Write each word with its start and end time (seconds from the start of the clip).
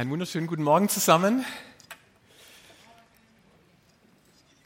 Einen 0.00 0.08
wunderschönen 0.08 0.46
guten 0.46 0.62
Morgen 0.62 0.88
zusammen. 0.88 1.44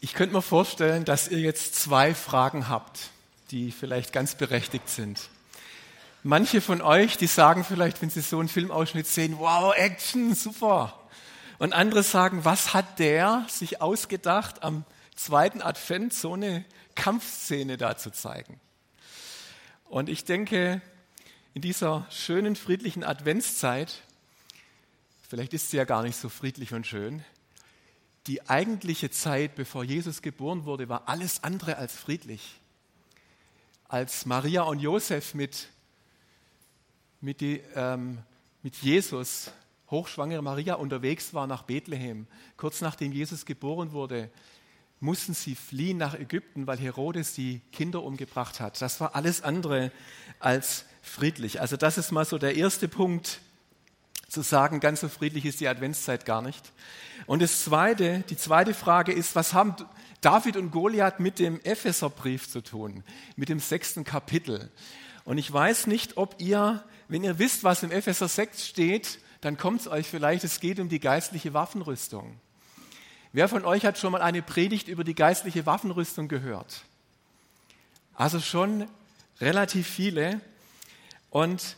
Ich 0.00 0.14
könnte 0.14 0.33
mir 0.33 0.42
vorstellen, 0.42 1.04
dass 1.04 1.26
ihr 1.26 1.41
jetzt 1.41 1.75
zwei 1.75 2.14
Fragen 2.14 2.68
habt, 2.68 3.10
die 3.50 3.73
vielleicht 3.73 4.12
ganz 4.12 4.36
berechtigt 4.36 4.89
sind. 4.89 5.28
Manche 6.23 6.60
von 6.60 6.81
euch, 6.81 7.17
die 7.17 7.26
sagen 7.26 7.65
vielleicht, 7.65 8.00
wenn 8.00 8.11
sie 8.11 8.20
so 8.20 8.39
einen 8.39 8.48
Filmausschnitt 8.48 9.09
sehen, 9.09 9.41
wow, 9.41 9.75
Action, 9.75 10.36
super. 10.36 11.00
Und 11.58 11.72
andere 11.72 12.04
sagen, 12.04 12.44
was 12.44 12.72
hat 12.72 13.00
der 13.00 13.44
sich 13.48 13.82
ausgedacht, 13.82 14.62
am 14.62 14.84
zweiten 15.16 15.62
Advent 15.62 16.14
so 16.14 16.34
eine 16.34 16.64
Kampfszene 16.94 17.76
da 17.76 17.96
zu 17.96 18.12
zeigen? 18.12 18.60
Und 19.86 20.08
ich 20.08 20.24
denke, 20.24 20.80
in 21.54 21.62
dieser 21.62 22.06
schönen, 22.08 22.54
friedlichen 22.54 23.02
Adventszeit 23.02 24.04
vielleicht 25.34 25.52
ist 25.52 25.68
sie 25.72 25.78
ja 25.78 25.84
gar 25.84 26.04
nicht 26.04 26.14
so 26.14 26.28
friedlich 26.28 26.74
und 26.74 26.86
schön. 26.86 27.24
Die 28.29 28.48
eigentliche 28.48 29.11
Zeit, 29.11 29.56
bevor 29.56 29.82
Jesus 29.82 30.22
geboren 30.22 30.64
wurde, 30.64 30.88
war 30.88 31.08
alles 31.08 31.42
andere 31.42 31.76
als 31.76 31.92
friedlich. 31.92 32.61
Als 33.89 34.27
Maria 34.27 34.62
und 34.62 34.78
Josef 34.78 35.34
mit, 35.34 35.70
mit, 37.20 37.41
die, 37.41 37.61
ähm, 37.75 38.19
mit 38.62 38.77
Jesus, 38.77 39.51
hochschwangere 39.91 40.41
Maria, 40.41 40.75
unterwegs 40.75 41.34
war 41.34 41.48
nach 41.48 41.64
Bethlehem, 41.64 42.28
kurz 42.56 42.80
nachdem 42.80 43.11
Jesus 43.11 43.45
geboren 43.45 43.91
wurde, 43.91 44.30
mussten 45.01 45.34
sie 45.34 45.56
fliehen 45.56 45.98
nach 45.98 46.14
Ägypten, 46.14 46.69
weil 46.69 46.78
Herodes 46.78 47.34
die 47.34 47.61
Kinder 47.73 48.05
umgebracht 48.05 48.61
hat. 48.61 48.80
Das 48.80 49.01
war 49.01 49.16
alles 49.16 49.42
andere 49.42 49.91
als 50.39 50.84
friedlich. 51.03 51.61
Also 51.61 51.77
das 51.77 51.98
ist 51.98 52.12
mal 52.12 52.25
so 52.25 52.39
der 52.39 52.55
erste 52.55 52.87
Punkt, 52.87 53.41
zu 54.34 54.43
sagen, 54.43 54.80
ganz 54.80 55.01
so 55.01 55.09
friedlich 55.09 55.47
ist 55.47 55.61
die 55.61 55.69
Adventszeit 55.69 56.27
gar 56.27 56.42
nicht. 56.42 56.73
Und 57.27 57.41
das 57.41 57.65
zweite, 57.65 58.25
die 58.29 58.37
zweite 58.37 58.75
Frage 58.75 59.12
ist, 59.12 59.34
was 59.34 59.55
haben 59.55 59.75
David 60.20 60.56
und 60.56 60.70
Goliath 60.70 61.20
mit 61.20 61.39
dem 61.39 61.61
Epheserbrief 61.62 62.50
zu 62.50 62.61
tun, 62.61 63.03
mit 63.36 63.48
dem 63.48 63.61
sechsten 63.61 64.05
Kapitel? 64.05 64.70
Und 65.25 65.39
ich 65.39 65.50
weiß 65.50 65.86
nicht, 65.86 66.17
ob 66.17 66.36
ihr, 66.39 66.84
wenn 67.09 67.25
ihr 67.25 67.39
wisst, 67.39 67.64
was 67.64 67.83
im 67.83 67.91
Epheser 67.91 68.28
6 68.28 68.67
steht, 68.67 69.19
dann 69.41 69.56
kommt 69.56 69.81
es 69.81 69.89
euch 69.89 70.06
vielleicht, 70.09 70.44
es 70.44 70.61
geht 70.61 70.81
um 70.81 70.89
die 70.89 71.00
geistliche 71.00 71.55
Waffenrüstung. 71.55 72.39
Wer 73.33 73.48
von 73.48 73.64
euch 73.64 73.84
hat 73.84 73.98
schon 73.98 74.12
mal 74.12 74.22
eine 74.22 74.42
Predigt 74.42 74.89
über 74.89 75.05
die 75.05 75.14
geistliche 75.14 75.66
Waffenrüstung 75.66 76.28
gehört? 76.28 76.83
Also 78.14 78.41
schon 78.41 78.87
relativ 79.41 79.89
viele. 79.89 80.41
Und 81.31 81.77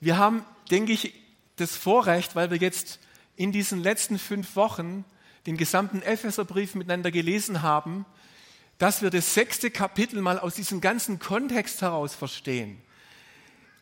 wir 0.00 0.16
haben, 0.16 0.44
denke 0.70 0.92
ich, 0.92 1.14
das 1.60 1.76
Vorrecht, 1.76 2.36
weil 2.36 2.50
wir 2.50 2.58
jetzt 2.58 2.98
in 3.36 3.52
diesen 3.52 3.82
letzten 3.82 4.18
fünf 4.18 4.56
Wochen 4.56 5.04
den 5.46 5.56
gesamten 5.56 6.02
Epheserbrief 6.02 6.74
miteinander 6.74 7.10
gelesen 7.10 7.62
haben, 7.62 8.04
dass 8.78 9.02
wir 9.02 9.10
das 9.10 9.34
sechste 9.34 9.70
Kapitel 9.70 10.20
mal 10.20 10.38
aus 10.38 10.54
diesem 10.54 10.80
ganzen 10.80 11.18
Kontext 11.18 11.82
heraus 11.82 12.14
verstehen 12.14 12.80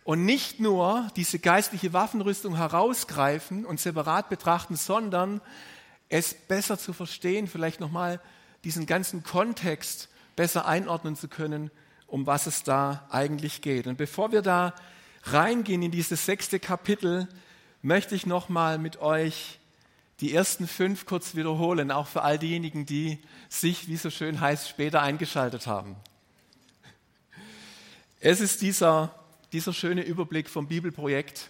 und 0.06 0.24
nicht 0.24 0.60
nur 0.60 1.10
diese 1.16 1.40
geistliche 1.40 1.92
Waffenrüstung 1.92 2.56
herausgreifen 2.56 3.66
und 3.66 3.80
separat 3.80 4.28
betrachten, 4.28 4.76
sondern 4.76 5.40
es 6.08 6.32
besser 6.32 6.78
zu 6.78 6.92
verstehen, 6.92 7.48
vielleicht 7.48 7.80
nochmal 7.80 8.20
diesen 8.62 8.86
ganzen 8.86 9.24
Kontext 9.24 10.08
besser 10.36 10.66
einordnen 10.66 11.16
zu 11.16 11.26
können, 11.26 11.72
um 12.06 12.24
was 12.24 12.46
es 12.46 12.62
da 12.62 13.06
eigentlich 13.10 13.62
geht. 13.62 13.88
Und 13.88 13.96
bevor 13.96 14.30
wir 14.30 14.42
da 14.42 14.74
reingehen 15.24 15.82
in 15.82 15.90
dieses 15.90 16.24
sechste 16.24 16.60
Kapitel, 16.60 17.28
möchte 17.86 18.16
ich 18.16 18.26
nochmal 18.26 18.78
mit 18.78 19.00
euch 19.00 19.60
die 20.18 20.34
ersten 20.34 20.66
fünf 20.66 21.06
kurz 21.06 21.36
wiederholen, 21.36 21.92
auch 21.92 22.08
für 22.08 22.22
all 22.22 22.36
diejenigen, 22.36 22.84
die 22.84 23.20
sich, 23.48 23.86
wie 23.86 23.96
so 23.96 24.10
schön 24.10 24.40
heißt, 24.40 24.68
später 24.68 25.02
eingeschaltet 25.02 25.68
haben. 25.68 25.94
Es 28.18 28.40
ist 28.40 28.60
dieser, 28.60 29.14
dieser 29.52 29.72
schöne 29.72 30.02
Überblick 30.02 30.50
vom 30.50 30.66
Bibelprojekt. 30.66 31.48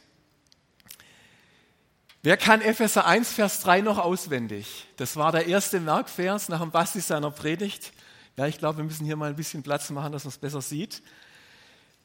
Wer 2.23 2.37
kann 2.37 2.61
Epheser 2.61 3.07
1, 3.07 3.33
Vers 3.33 3.61
3 3.61 3.81
noch 3.81 3.99
auswendig? 3.99 4.89
Das 4.97 5.17
war 5.17 5.33
der 5.33 5.47
erste 5.47 5.81
Merkvers 5.81 6.51
nach 6.51 6.61
dem 6.61 6.71
Basti 6.71 7.01
seiner 7.01 7.31
Predigt. 7.31 7.93
Ja, 8.37 8.47
ich 8.47 8.59
glaube, 8.59 8.79
wir 8.79 8.85
müssen 8.85 9.07
hier 9.07 9.17
mal 9.17 9.31
ein 9.31 9.37
bisschen 9.37 9.63
Platz 9.63 9.89
machen, 9.89 10.13
dass 10.13 10.25
man 10.25 10.31
es 10.31 10.39
besser 10.39 10.61
sieht. 10.61 11.03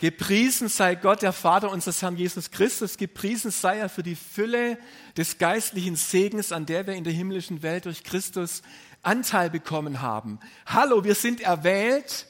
Gepriesen 0.01 0.67
sei 0.67 0.95
Gott, 0.95 1.21
der 1.21 1.31
Vater 1.31 1.69
unseres 1.69 2.01
Herrn 2.01 2.17
Jesus 2.17 2.49
Christus. 2.49 2.97
Gepriesen 2.97 3.51
sei 3.51 3.77
er 3.77 3.87
für 3.87 4.01
die 4.01 4.15
Fülle 4.15 4.79
des 5.15 5.37
geistlichen 5.37 5.95
Segens, 5.95 6.51
an 6.51 6.65
der 6.65 6.87
wir 6.87 6.95
in 6.95 7.03
der 7.03 7.13
himmlischen 7.13 7.61
Welt 7.61 7.85
durch 7.85 8.03
Christus 8.03 8.63
Anteil 9.03 9.51
bekommen 9.51 10.01
haben. 10.01 10.39
Hallo, 10.65 11.03
wir 11.03 11.13
sind 11.13 11.39
erwählt 11.39 12.25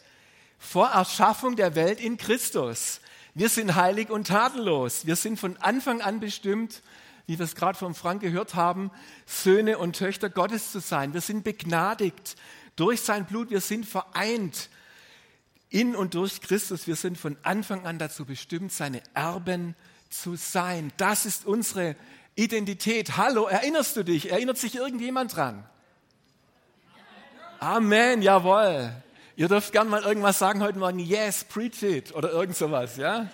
vor 0.59 0.90
Erschaffung 0.90 1.56
der 1.56 1.74
Welt 1.74 2.02
in 2.02 2.18
Christus. 2.18 3.00
Wir 3.36 3.48
sind 3.48 3.74
heilig 3.74 4.09
und 4.09 4.28
tadellos. 4.28 5.06
Wir 5.06 5.16
sind 5.16 5.40
von 5.40 5.56
Anfang 5.56 6.02
an 6.02 6.20
bestimmt, 6.20 6.82
wie 7.26 7.40
wir 7.40 7.46
es 7.46 7.56
gerade 7.56 7.78
von 7.78 7.96
Frank 7.96 8.22
gehört 8.22 8.53
haben, 8.53 8.92
Söhne 9.26 9.78
und 9.78 9.96
Töchter 9.96 10.30
Gottes 10.30 10.74
zu 10.74 10.82
sein. 10.82 11.14
Wir 11.14 11.22
sind 11.22 11.46
begnadigt 11.46 12.36
durch 12.76 13.00
sein 13.00 13.26
Blut. 13.26 13.50
Wir 13.50 13.62
sind 13.62 13.86
vereint 13.86 14.70
in 15.72 15.96
und 15.96 16.14
durch 16.14 16.42
Christus, 16.42 16.86
wir 16.86 16.98
sind 16.98 17.18
von 17.18 17.38
Anfang 17.44 17.88
an 17.88 17.98
dazu 17.98 18.26
bestimmt, 18.26 18.74
seine 18.74 19.02
Erben 19.14 19.74
zu 20.09 20.36
sein. 20.36 20.92
Das 20.98 21.26
ist 21.26 21.46
unsere 21.46 21.96
Identität. 22.36 23.16
Hallo, 23.16 23.46
erinnerst 23.46 23.96
du 23.96 24.04
dich? 24.04 24.30
Erinnert 24.30 24.58
sich 24.58 24.76
irgendjemand 24.76 25.36
dran? 25.36 25.64
Amen, 27.59 28.22
jawohl. 28.22 28.92
Ihr 29.38 29.48
dürft 29.48 29.72
gern 29.72 29.88
mal 29.88 30.04
irgendwas 30.04 30.40
sagen 30.40 30.62
heute 30.62 30.78
Morgen. 30.78 31.00
Yes, 31.00 31.46
preach 31.46 31.82
it 31.84 32.14
oder 32.14 32.32
irgend 32.32 32.58
sowas, 32.58 32.98
ja? 32.98 33.30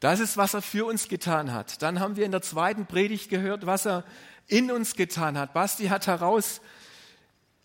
Das 0.00 0.20
ist, 0.20 0.38
was 0.38 0.54
er 0.54 0.62
für 0.62 0.86
uns 0.86 1.08
getan 1.08 1.52
hat. 1.52 1.82
Dann 1.82 2.00
haben 2.00 2.16
wir 2.16 2.24
in 2.24 2.32
der 2.32 2.42
zweiten 2.42 2.86
Predigt 2.86 3.28
gehört, 3.28 3.66
was 3.66 3.86
er 3.86 4.02
in 4.46 4.70
uns 4.70 4.94
getan 4.94 5.36
hat. 5.36 5.52
Basti 5.52 5.88
hat 5.88 6.06
heraus 6.06 6.62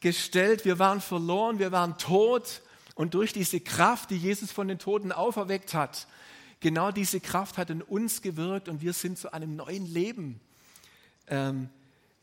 gestellt, 0.01 0.65
wir 0.65 0.79
waren 0.79 0.99
verloren, 0.99 1.59
wir 1.59 1.71
waren 1.71 1.97
tot 1.97 2.61
und 2.95 3.13
durch 3.13 3.31
diese 3.31 3.59
Kraft, 3.61 4.09
die 4.09 4.17
Jesus 4.17 4.51
von 4.51 4.67
den 4.67 4.79
Toten 4.79 5.11
auferweckt 5.11 5.73
hat, 5.73 6.07
genau 6.59 6.91
diese 6.91 7.19
Kraft 7.19 7.57
hat 7.57 7.69
in 7.69 7.81
uns 7.81 8.21
gewirkt 8.21 8.67
und 8.67 8.81
wir 8.81 8.93
sind 8.93 9.17
zu 9.17 9.31
einem 9.31 9.55
neuen 9.55 9.85
Leben 9.85 10.41
ähm, 11.27 11.69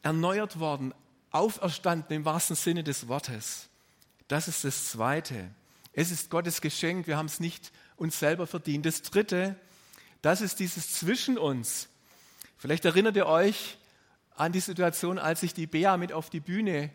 erneuert 0.02 0.58
worden, 0.58 0.92
auferstanden 1.30 2.16
im 2.16 2.24
wahrsten 2.24 2.56
Sinne 2.56 2.84
des 2.84 3.08
Wortes. 3.08 3.68
Das 4.28 4.48
ist 4.48 4.64
das 4.64 4.90
Zweite. 4.90 5.50
Es 5.92 6.10
ist 6.10 6.30
Gottes 6.30 6.60
Geschenk, 6.60 7.06
wir 7.06 7.16
haben 7.16 7.26
es 7.26 7.40
nicht 7.40 7.72
uns 7.96 8.18
selber 8.18 8.46
verdient. 8.46 8.86
Das 8.86 9.02
Dritte, 9.02 9.56
das 10.22 10.40
ist 10.40 10.60
dieses 10.60 10.92
zwischen 10.92 11.38
uns. 11.38 11.88
Vielleicht 12.56 12.84
erinnert 12.84 13.16
ihr 13.16 13.26
euch 13.26 13.78
an 14.34 14.52
die 14.52 14.60
Situation, 14.60 15.18
als 15.18 15.42
ich 15.42 15.54
die 15.54 15.66
Bea 15.66 15.96
mit 15.96 16.12
auf 16.12 16.30
die 16.30 16.40
Bühne 16.40 16.90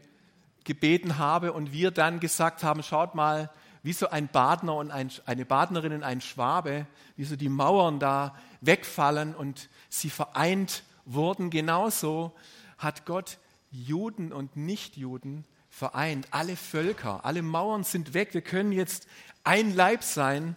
gebeten 0.64 1.18
habe 1.18 1.54
und 1.54 1.72
wir 1.72 1.92
dann 1.92 2.20
gesagt 2.20 2.64
haben, 2.64 2.84
schaut 2.84 3.16
mal, 3.16 3.50
wie 3.84 3.94
so 3.94 4.10
ein 4.10 4.30
Badner 4.30 4.76
und 4.76 4.92
ein, 4.92 5.12
eine 5.26 5.46
Badnerin 5.46 5.94
und 5.94 6.04
ein 6.04 6.22
Schwabe, 6.22 6.88
wie 7.18 7.26
so 7.26 7.36
die 7.36 7.50
Mauern 7.50 8.00
da 8.00 8.36
wegfallen 8.62 9.36
und 9.36 9.70
sie 9.90 10.10
vereint 10.10 10.84
wurden. 11.06 11.50
Genauso 11.50 12.34
hat 12.78 13.06
Gott 13.06 13.38
Juden 13.72 14.32
und 14.32 14.56
Nichtjuden 14.56 15.44
vereint. 15.70 16.28
Alle 16.32 16.56
Völker, 16.56 17.26
alle 17.26 17.42
Mauern 17.42 17.84
sind 17.84 18.14
weg. 18.14 18.34
Wir 18.34 18.42
können 18.42 18.72
jetzt 18.72 19.08
ein 19.44 19.76
Leib 19.76 20.04
sein 20.04 20.56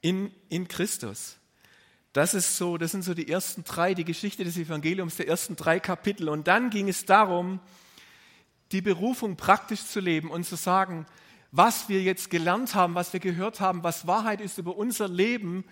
in, 0.00 0.30
in 0.48 0.68
Christus. 0.68 1.36
Das 2.14 2.32
ist 2.32 2.56
so, 2.56 2.78
das 2.78 2.92
sind 2.92 3.04
so 3.04 3.12
die 3.12 3.28
ersten 3.30 3.64
drei, 3.64 3.92
die 3.92 4.04
Geschichte 4.04 4.42
des 4.42 4.56
Evangeliums, 4.56 5.16
der 5.16 5.28
ersten 5.28 5.56
drei 5.56 5.80
Kapitel. 5.80 6.28
Und 6.30 6.46
dann 6.48 6.70
ging 6.70 6.88
es 6.88 7.04
darum, 7.04 7.60
die 8.72 8.82
Berufung 8.82 9.36
praktisch 9.36 9.84
zu 9.84 10.00
leben 10.00 10.30
und 10.30 10.44
zu 10.44 10.56
sagen, 10.56 11.06
was 11.50 11.88
wir 11.88 12.02
jetzt 12.02 12.30
gelernt 12.30 12.74
haben, 12.74 12.94
was 12.94 13.12
wir 13.12 13.20
gehört 13.20 13.60
haben, 13.60 13.82
was 13.82 14.06
Wahrheit 14.06 14.40
ist 14.40 14.58
über 14.58 14.76
unser 14.76 15.08
Leben, 15.08 15.64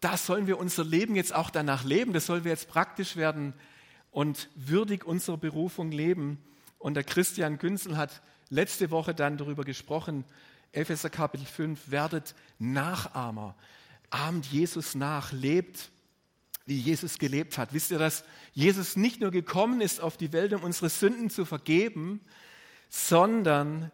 da 0.00 0.16
sollen 0.16 0.46
wir 0.46 0.58
unser 0.58 0.84
Leben 0.84 1.16
jetzt 1.16 1.34
auch 1.34 1.50
danach 1.50 1.84
leben, 1.84 2.12
das 2.12 2.26
sollen 2.26 2.44
wir 2.44 2.52
jetzt 2.52 2.68
praktisch 2.68 3.16
werden 3.16 3.54
und 4.10 4.48
würdig 4.54 5.04
unserer 5.04 5.38
Berufung 5.38 5.90
leben. 5.90 6.38
Und 6.78 6.94
der 6.94 7.04
Christian 7.04 7.58
Günzel 7.58 7.96
hat 7.96 8.22
letzte 8.50 8.90
Woche 8.90 9.14
dann 9.14 9.36
darüber 9.36 9.64
gesprochen, 9.64 10.24
Epheser 10.72 11.10
Kapitel 11.10 11.46
5, 11.46 11.90
werdet 11.90 12.34
Nachahmer, 12.58 13.56
ahmt 14.10 14.46
Jesus 14.46 14.94
nach, 14.94 15.32
lebt 15.32 15.90
wie 16.66 16.78
Jesus 16.78 17.18
gelebt 17.18 17.58
hat. 17.58 17.72
Wisst 17.74 17.90
ihr, 17.90 17.98
dass 17.98 18.24
Jesus 18.52 18.96
nicht 18.96 19.20
nur 19.20 19.30
gekommen 19.30 19.80
ist 19.80 20.00
auf 20.00 20.16
die 20.16 20.32
Welt, 20.32 20.52
um 20.52 20.62
unsere 20.62 20.88
Sünden 20.88 21.30
zu 21.30 21.44
vergeben, 21.44 22.20
sondern 22.88 23.90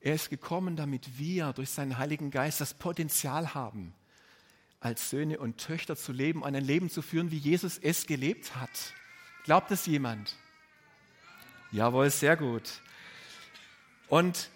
er 0.00 0.14
ist 0.14 0.30
gekommen, 0.30 0.76
damit 0.76 1.18
wir 1.18 1.52
durch 1.52 1.70
seinen 1.70 1.98
Heiligen 1.98 2.30
Geist 2.30 2.60
das 2.60 2.74
Potenzial 2.74 3.54
haben, 3.54 3.94
als 4.80 5.10
Söhne 5.10 5.38
und 5.38 5.58
Töchter 5.58 5.96
zu 5.96 6.12
leben, 6.12 6.44
ein 6.44 6.54
Leben 6.54 6.90
zu 6.90 7.02
führen, 7.02 7.30
wie 7.30 7.38
Jesus 7.38 7.78
es 7.78 8.06
gelebt 8.06 8.56
hat. 8.56 8.70
Glaubt 9.44 9.70
es 9.70 9.86
jemand? 9.86 10.36
Jawohl, 11.70 12.10
sehr 12.10 12.36
gut. 12.36 12.80
Und 14.08 14.50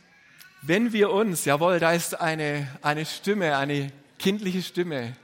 wenn 0.63 0.93
wir 0.93 1.11
uns, 1.11 1.45
jawohl, 1.45 1.79
da 1.79 1.93
ist 1.93 2.21
eine, 2.21 2.69
eine 2.83 3.07
Stimme, 3.07 3.57
eine 3.57 3.93
kindliche 4.19 4.63
Stimme, 4.63 5.17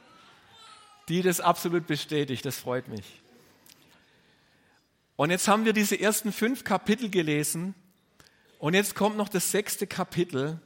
die 1.08 1.22
das 1.22 1.40
absolut 1.40 1.86
bestätigt, 1.86 2.44
das 2.44 2.56
freut 2.56 2.88
mich. 2.88 3.04
Und 5.16 5.30
jetzt 5.30 5.46
haben 5.48 5.64
wir 5.64 5.72
diese 5.72 5.98
ersten 5.98 6.32
fünf 6.32 6.64
Kapitel 6.64 7.10
gelesen 7.10 7.74
und 8.58 8.74
jetzt 8.74 8.94
kommt 8.94 9.16
noch 9.16 9.28
das 9.28 9.50
sechste 9.50 9.86
Kapitel 9.86 10.60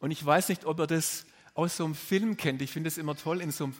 und 0.00 0.10
ich 0.10 0.24
weiß 0.24 0.48
nicht, 0.48 0.64
ob 0.64 0.80
ihr 0.80 0.86
das 0.86 1.26
aus 1.54 1.76
so 1.76 1.84
einem 1.84 1.94
Film 1.94 2.36
kennt. 2.36 2.62
Ich 2.62 2.72
finde 2.72 2.88
es 2.88 2.98
immer 2.98 3.16
toll 3.16 3.40
in 3.40 3.50
so 3.50 3.64
einem, 3.64 3.74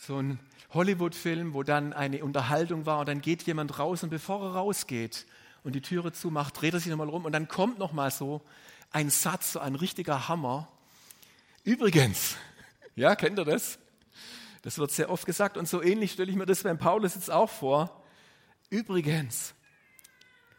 so 0.00 0.16
einem 0.16 0.38
Hollywood-Film, 0.70 1.54
wo 1.54 1.62
dann 1.62 1.92
eine 1.92 2.24
Unterhaltung 2.24 2.86
war 2.86 2.98
und 3.00 3.08
dann 3.08 3.20
geht 3.20 3.44
jemand 3.44 3.78
raus 3.78 4.02
und 4.02 4.10
bevor 4.10 4.42
er 4.42 4.54
rausgeht 4.54 5.26
und 5.62 5.74
die 5.74 5.80
Türe 5.80 6.12
zumacht, 6.12 6.60
dreht 6.60 6.74
er 6.74 6.80
sich 6.80 6.90
nochmal 6.90 7.08
rum 7.08 7.24
und 7.24 7.32
dann 7.32 7.48
kommt 7.48 7.78
nochmal 7.78 8.10
so 8.10 8.42
ein 8.90 9.10
Satz, 9.10 9.52
so 9.52 9.60
ein 9.60 9.76
richtiger 9.76 10.28
Hammer. 10.28 10.68
Übrigens, 11.62 12.36
ja, 12.96 13.14
kennt 13.14 13.38
ihr 13.38 13.44
das? 13.44 13.78
Das 14.64 14.78
wird 14.78 14.90
sehr 14.90 15.10
oft 15.10 15.26
gesagt 15.26 15.58
und 15.58 15.68
so 15.68 15.82
ähnlich 15.82 16.12
stelle 16.12 16.30
ich 16.30 16.38
mir 16.38 16.46
das 16.46 16.62
beim 16.62 16.78
Paulus 16.78 17.14
jetzt 17.16 17.30
auch 17.30 17.50
vor. 17.50 18.02
Übrigens, 18.70 19.52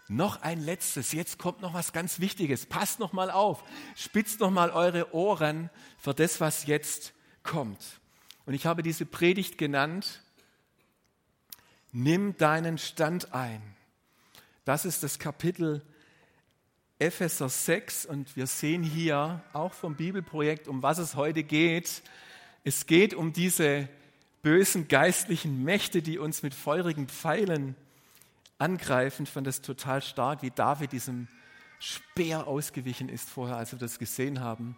noch 0.07 0.43
ein 0.43 0.61
letztes, 0.61 1.11
jetzt 1.11 1.39
kommt 1.39 1.61
noch 1.61 1.73
was 1.73 1.91
ganz 1.91 2.19
Wichtiges. 2.19 2.67
Passt 2.67 2.99
noch 2.99 3.13
mal 3.13 3.31
auf, 3.31 3.63
spitzt 3.95 4.41
noch 4.41 4.51
mal 4.51 4.69
eure 4.69 5.11
Ohren 5.15 5.71
für 5.97 6.13
das, 6.13 6.39
was 6.39 6.67
jetzt 6.67 7.13
kommt. 7.41 7.83
Und 8.45 8.53
ich 8.53 8.67
habe 8.67 8.83
diese 8.83 9.07
Predigt 9.07 9.57
genannt, 9.57 10.21
nimm 11.91 12.37
deinen 12.37 12.77
Stand 12.77 13.33
ein. 13.33 13.59
Das 14.65 14.85
ist 14.85 15.01
das 15.01 15.17
Kapitel 15.17 15.81
Epheser 16.99 17.49
6 17.49 18.05
und 18.05 18.35
wir 18.35 18.45
sehen 18.45 18.83
hier 18.83 19.41
auch 19.51 19.73
vom 19.73 19.95
Bibelprojekt, 19.95 20.67
um 20.67 20.83
was 20.83 20.99
es 20.99 21.15
heute 21.15 21.41
geht. 21.41 22.03
Es 22.67 22.87
geht 22.87 23.13
um 23.13 23.31
diese 23.31 23.87
bösen 24.41 24.87
geistlichen 24.87 25.63
Mächte, 25.63 26.01
die 26.01 26.17
uns 26.17 26.41
mit 26.41 26.55
feurigen 26.55 27.07
Pfeilen 27.07 27.75
angreifen. 28.57 29.23
Ich 29.23 29.29
fand 29.29 29.45
das 29.45 29.61
total 29.61 30.01
stark, 30.01 30.41
wie 30.41 30.49
David 30.49 30.91
diesem 30.91 31.27
Speer 31.79 32.47
ausgewichen 32.47 33.07
ist 33.07 33.29
vorher, 33.29 33.57
als 33.57 33.71
wir 33.71 33.77
das 33.77 33.99
gesehen 33.99 34.39
haben. 34.39 34.75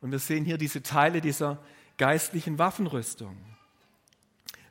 Und 0.00 0.12
wir 0.12 0.18
sehen 0.18 0.46
hier 0.46 0.56
diese 0.56 0.82
Teile 0.82 1.20
dieser 1.20 1.58
geistlichen 1.98 2.58
Waffenrüstung. 2.58 3.36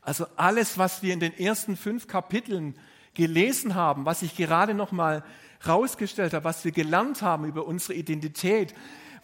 Also 0.01 0.25
alles, 0.35 0.79
was 0.79 1.03
wir 1.03 1.13
in 1.13 1.19
den 1.19 1.37
ersten 1.37 1.77
fünf 1.77 2.07
Kapiteln 2.07 2.73
gelesen 3.13 3.75
haben, 3.75 4.05
was 4.05 4.23
ich 4.23 4.35
gerade 4.35 4.73
noch 4.73 4.91
mal 4.91 5.23
rausgestellt 5.67 6.33
habe, 6.33 6.45
was 6.45 6.65
wir 6.65 6.71
gelernt 6.71 7.21
haben 7.21 7.45
über 7.45 7.67
unsere 7.67 7.93
Identität, 7.93 8.73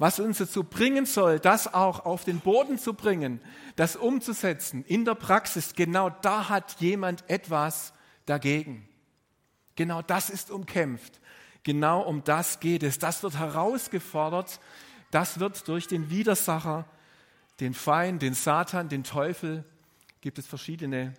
was 0.01 0.19
uns 0.19 0.39
dazu 0.39 0.63
bringen 0.63 1.05
soll, 1.05 1.39
das 1.39 1.71
auch 1.75 2.05
auf 2.05 2.23
den 2.23 2.39
Boden 2.39 2.79
zu 2.79 2.95
bringen, 2.95 3.39
das 3.75 3.95
umzusetzen 3.95 4.83
in 4.87 5.05
der 5.05 5.13
Praxis, 5.13 5.75
genau 5.75 6.09
da 6.09 6.49
hat 6.49 6.77
jemand 6.79 7.23
etwas 7.29 7.93
dagegen. 8.25 8.89
Genau 9.75 10.01
das 10.01 10.31
ist 10.31 10.49
umkämpft. 10.49 11.21
Genau 11.61 12.01
um 12.01 12.23
das 12.23 12.59
geht 12.59 12.81
es. 12.81 12.97
Das 12.97 13.21
wird 13.21 13.37
herausgefordert. 13.37 14.59
Das 15.11 15.39
wird 15.39 15.67
durch 15.67 15.85
den 15.85 16.09
Widersacher, 16.09 16.87
den 17.59 17.75
Feind, 17.75 18.23
den 18.23 18.33
Satan, 18.33 18.89
den 18.89 19.03
Teufel, 19.03 19.63
gibt 20.21 20.39
es 20.39 20.47
verschiedene 20.47 21.13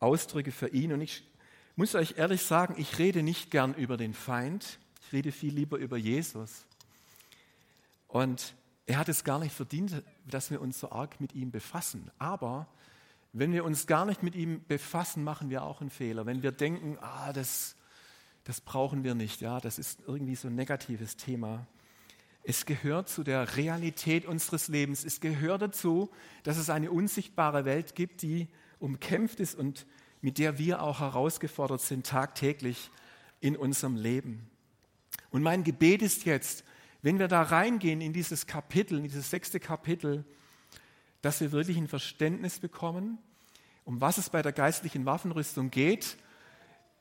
Ausdrücke 0.00 0.52
für 0.52 0.68
ihn. 0.68 0.90
Und 0.94 1.02
ich 1.02 1.22
muss 1.76 1.94
euch 1.94 2.14
ehrlich 2.16 2.44
sagen, 2.44 2.76
ich 2.78 2.98
rede 2.98 3.22
nicht 3.22 3.50
gern 3.50 3.74
über 3.74 3.98
den 3.98 4.14
Feind. 4.14 4.78
Ich 5.02 5.12
rede 5.12 5.32
viel 5.32 5.52
lieber 5.52 5.76
über 5.76 5.98
Jesus. 5.98 6.64
Und 8.14 8.54
er 8.86 8.98
hat 8.98 9.08
es 9.08 9.24
gar 9.24 9.40
nicht 9.40 9.52
verdient, 9.52 10.04
dass 10.24 10.52
wir 10.52 10.60
uns 10.60 10.78
so 10.78 10.92
arg 10.92 11.20
mit 11.20 11.34
ihm 11.34 11.50
befassen. 11.50 12.12
Aber 12.16 12.68
wenn 13.32 13.52
wir 13.52 13.64
uns 13.64 13.88
gar 13.88 14.06
nicht 14.06 14.22
mit 14.22 14.36
ihm 14.36 14.64
befassen, 14.68 15.24
machen 15.24 15.50
wir 15.50 15.64
auch 15.64 15.80
einen 15.80 15.90
Fehler. 15.90 16.24
Wenn 16.24 16.44
wir 16.44 16.52
denken, 16.52 16.96
ah, 17.00 17.32
das, 17.32 17.74
das 18.44 18.60
brauchen 18.60 19.02
wir 19.02 19.16
nicht, 19.16 19.40
ja, 19.40 19.58
das 19.58 19.80
ist 19.80 19.98
irgendwie 20.06 20.36
so 20.36 20.46
ein 20.46 20.54
negatives 20.54 21.16
Thema. 21.16 21.66
Es 22.44 22.66
gehört 22.66 23.08
zu 23.08 23.24
der 23.24 23.56
Realität 23.56 24.26
unseres 24.26 24.68
Lebens. 24.68 25.04
Es 25.04 25.18
gehört 25.18 25.62
dazu, 25.62 26.08
dass 26.44 26.56
es 26.56 26.70
eine 26.70 26.92
unsichtbare 26.92 27.64
Welt 27.64 27.96
gibt, 27.96 28.22
die 28.22 28.46
umkämpft 28.78 29.40
ist 29.40 29.56
und 29.56 29.86
mit 30.20 30.38
der 30.38 30.56
wir 30.56 30.82
auch 30.82 31.00
herausgefordert 31.00 31.80
sind 31.80 32.06
tagtäglich 32.06 32.92
in 33.40 33.56
unserem 33.56 33.96
Leben. 33.96 34.48
Und 35.30 35.42
mein 35.42 35.64
Gebet 35.64 36.00
ist 36.00 36.24
jetzt, 36.26 36.64
wenn 37.04 37.18
wir 37.18 37.28
da 37.28 37.42
reingehen 37.42 38.00
in 38.00 38.14
dieses 38.14 38.46
Kapitel, 38.46 38.96
in 38.96 39.04
dieses 39.04 39.28
sechste 39.28 39.60
Kapitel, 39.60 40.24
dass 41.20 41.38
wir 41.42 41.52
wirklich 41.52 41.76
ein 41.76 41.86
Verständnis 41.86 42.60
bekommen, 42.60 43.18
um 43.84 44.00
was 44.00 44.16
es 44.16 44.30
bei 44.30 44.40
der 44.40 44.52
geistlichen 44.52 45.04
Waffenrüstung 45.04 45.70
geht. 45.70 46.16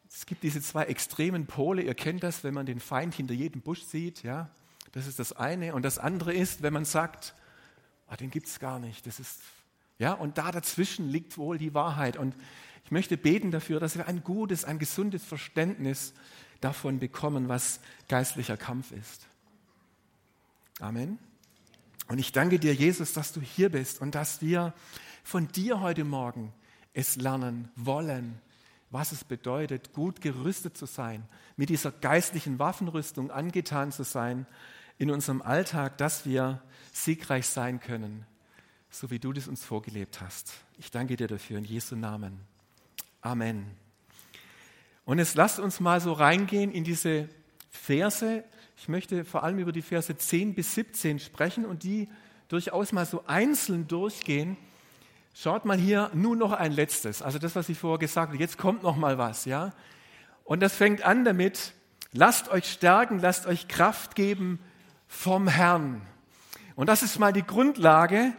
Es 0.09 0.25
gibt 0.25 0.43
diese 0.43 0.61
zwei 0.61 0.83
extremen 0.83 1.45
Pole. 1.45 1.83
Ihr 1.83 1.95
kennt 1.95 2.21
das, 2.21 2.43
wenn 2.43 2.53
man 2.53 2.65
den 2.65 2.81
Feind 2.81 3.15
hinter 3.15 3.33
jedem 3.33 3.61
Busch 3.61 3.81
sieht. 3.83 4.23
Ja, 4.23 4.49
das 4.91 5.07
ist 5.07 5.19
das 5.19 5.31
eine. 5.31 5.73
Und 5.73 5.83
das 5.83 5.99
andere 5.99 6.33
ist, 6.33 6.61
wenn 6.63 6.73
man 6.73 6.83
sagt, 6.83 7.33
oh, 8.11 8.15
den 8.15 8.29
es 8.43 8.59
gar 8.59 8.79
nicht. 8.79 9.07
Das 9.07 9.21
ist 9.21 9.39
ja, 9.99 10.11
und 10.11 10.37
da 10.37 10.51
dazwischen 10.51 11.07
liegt 11.07 11.37
wohl 11.37 11.57
die 11.57 11.73
Wahrheit. 11.73 12.17
Und 12.17 12.35
ich 12.83 12.91
möchte 12.91 13.15
beten 13.15 13.51
dafür, 13.51 13.79
dass 13.79 13.95
wir 13.95 14.05
ein 14.05 14.21
gutes, 14.21 14.65
ein 14.65 14.79
gesundes 14.79 15.23
Verständnis 15.23 16.13
davon 16.59 16.99
bekommen, 16.99 17.47
was 17.47 17.79
geistlicher 18.09 18.57
Kampf 18.57 18.91
ist. 18.91 19.29
Amen. 20.79 21.19
Und 22.07 22.19
ich 22.19 22.31
danke 22.31 22.59
dir, 22.59 22.73
Jesus, 22.73 23.13
dass 23.13 23.31
du 23.31 23.41
hier 23.41 23.69
bist 23.69 24.01
und 24.01 24.15
dass 24.15 24.41
wir 24.41 24.73
von 25.23 25.47
dir 25.47 25.79
heute 25.79 26.03
Morgen 26.03 26.53
es 26.93 27.15
lernen 27.15 27.69
wollen, 27.75 28.39
was 28.89 29.11
es 29.11 29.23
bedeutet, 29.23 29.93
gut 29.93 30.21
gerüstet 30.21 30.77
zu 30.77 30.85
sein, 30.85 31.27
mit 31.57 31.69
dieser 31.69 31.91
geistlichen 31.91 32.59
Waffenrüstung 32.59 33.31
angetan 33.31 33.91
zu 33.91 34.03
sein 34.03 34.45
in 34.97 35.09
unserem 35.09 35.41
Alltag, 35.41 35.97
dass 35.97 36.25
wir 36.25 36.61
siegreich 36.91 37.47
sein 37.47 37.79
können, 37.79 38.25
so 38.91 39.09
wie 39.09 39.19
du 39.19 39.33
das 39.33 39.47
uns 39.47 39.63
vorgelebt 39.63 40.21
hast. 40.21 40.53
Ich 40.77 40.91
danke 40.91 41.15
dir 41.15 41.27
dafür 41.27 41.57
in 41.57 41.65
Jesu 41.65 41.95
Namen. 41.95 42.39
Amen. 43.21 43.65
Und 45.05 45.17
jetzt 45.17 45.35
lasst 45.35 45.59
uns 45.59 45.79
mal 45.79 45.99
so 45.99 46.13
reingehen 46.13 46.71
in 46.71 46.83
diese 46.83 47.29
Verse, 47.71 48.43
ich 48.75 48.87
möchte 48.87 49.23
vor 49.25 49.43
allem 49.43 49.59
über 49.59 49.71
die 49.71 49.81
Verse 49.81 50.15
10 50.15 50.55
bis 50.55 50.75
17 50.75 51.19
sprechen 51.19 51.65
und 51.65 51.83
die 51.83 52.09
durchaus 52.47 52.91
mal 52.91 53.05
so 53.05 53.23
einzeln 53.27 53.87
durchgehen. 53.87 54.57
Schaut 55.35 55.65
mal 55.65 55.77
hier 55.77 56.11
nur 56.13 56.35
noch 56.35 56.51
ein 56.51 56.71
letztes, 56.71 57.21
also 57.21 57.39
das, 57.39 57.55
was 57.55 57.69
ich 57.69 57.77
vorher 57.77 57.99
gesagt 57.99 58.29
habe. 58.29 58.39
Jetzt 58.39 58.57
kommt 58.57 58.83
noch 58.83 58.95
mal 58.95 59.17
was, 59.17 59.45
ja? 59.45 59.73
Und 60.43 60.61
das 60.61 60.75
fängt 60.75 61.03
an 61.03 61.25
damit: 61.25 61.73
Lasst 62.11 62.49
euch 62.49 62.71
stärken, 62.71 63.19
lasst 63.19 63.47
euch 63.47 63.67
Kraft 63.67 64.15
geben 64.15 64.59
vom 65.07 65.47
Herrn. 65.47 66.01
Und 66.75 66.87
das 66.87 67.01
ist 67.03 67.19
mal 67.19 67.33
die 67.33 67.45
Grundlage. 67.45 68.33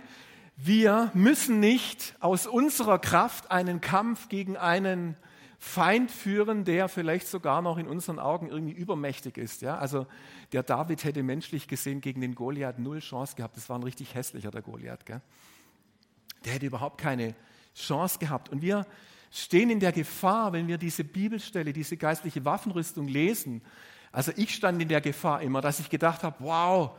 Wir 0.57 1.11
müssen 1.14 1.59
nicht 1.59 2.14
aus 2.21 2.47
unserer 2.47 3.00
Kraft 3.00 3.50
einen 3.50 3.81
Kampf 3.81 4.29
gegen 4.29 4.57
einen 4.57 5.17
Feind 5.66 6.11
führen, 6.11 6.64
der 6.64 6.88
vielleicht 6.88 7.26
sogar 7.26 7.62
noch 7.62 7.78
in 7.78 7.88
unseren 7.88 8.18
Augen 8.18 8.49
irgendwie 8.49 8.75
übermächtig 8.75 9.38
ist. 9.38 9.62
Ja? 9.62 9.78
Also 9.78 10.06
der 10.52 10.62
David 10.62 11.02
hätte 11.04 11.23
menschlich 11.23 11.66
gesehen 11.66 12.02
gegen 12.02 12.21
den 12.21 12.35
Goliath 12.35 12.78
null 12.78 13.00
Chance 13.00 13.35
gehabt. 13.35 13.56
Das 13.56 13.71
war 13.71 13.78
ein 13.78 13.83
richtig 13.83 14.14
hässlicher, 14.14 14.50
der 14.50 14.61
Goliath. 14.61 15.06
Gell? 15.06 15.23
Der 16.44 16.52
hätte 16.52 16.66
überhaupt 16.66 17.00
keine 17.00 17.35
Chance 17.75 18.18
gehabt. 18.18 18.50
Und 18.50 18.61
wir 18.61 18.87
stehen 19.33 19.71
in 19.71 19.80
der 19.80 19.90
Gefahr, 19.92 20.52
wenn 20.52 20.68
wir 20.68 20.76
diese 20.76 21.02
Bibelstelle, 21.02 21.73
diese 21.73 21.97
geistliche 21.97 22.44
Waffenrüstung 22.44 23.09
lesen. 23.09 23.62
Also 24.12 24.33
ich 24.37 24.54
stand 24.54 24.80
in 24.83 24.88
der 24.88 25.00
Gefahr 25.00 25.40
immer, 25.40 25.62
dass 25.62 25.80
ich 25.80 25.88
gedacht 25.88 26.23
habe, 26.23 26.37
wow, 26.40 26.90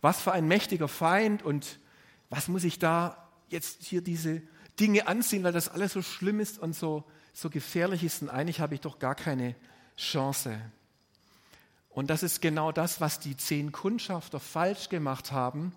was 0.00 0.20
für 0.20 0.32
ein 0.32 0.48
mächtiger 0.48 0.88
Feind 0.88 1.44
und 1.44 1.78
was 2.28 2.48
muss 2.48 2.64
ich 2.64 2.80
da 2.80 3.28
jetzt 3.48 3.84
hier 3.84 4.02
diese 4.02 4.42
Dinge 4.80 5.06
anziehen, 5.06 5.44
weil 5.44 5.52
das 5.52 5.68
alles 5.68 5.92
so 5.92 6.02
schlimm 6.02 6.40
ist 6.40 6.58
und 6.58 6.74
so 6.74 7.04
so 7.32 7.50
gefährlich 7.50 8.04
ist 8.04 8.22
und 8.22 8.28
eigentlich 8.28 8.60
habe 8.60 8.74
ich 8.74 8.80
doch 8.80 8.98
gar 8.98 9.14
keine 9.14 9.54
Chance. 9.96 10.60
Und 11.90 12.08
das 12.08 12.22
ist 12.22 12.40
genau 12.40 12.72
das, 12.72 13.00
was 13.00 13.18
die 13.18 13.36
zehn 13.36 13.72
Kundschafter 13.72 14.40
falsch 14.40 14.88
gemacht 14.88 15.32
haben. 15.32 15.72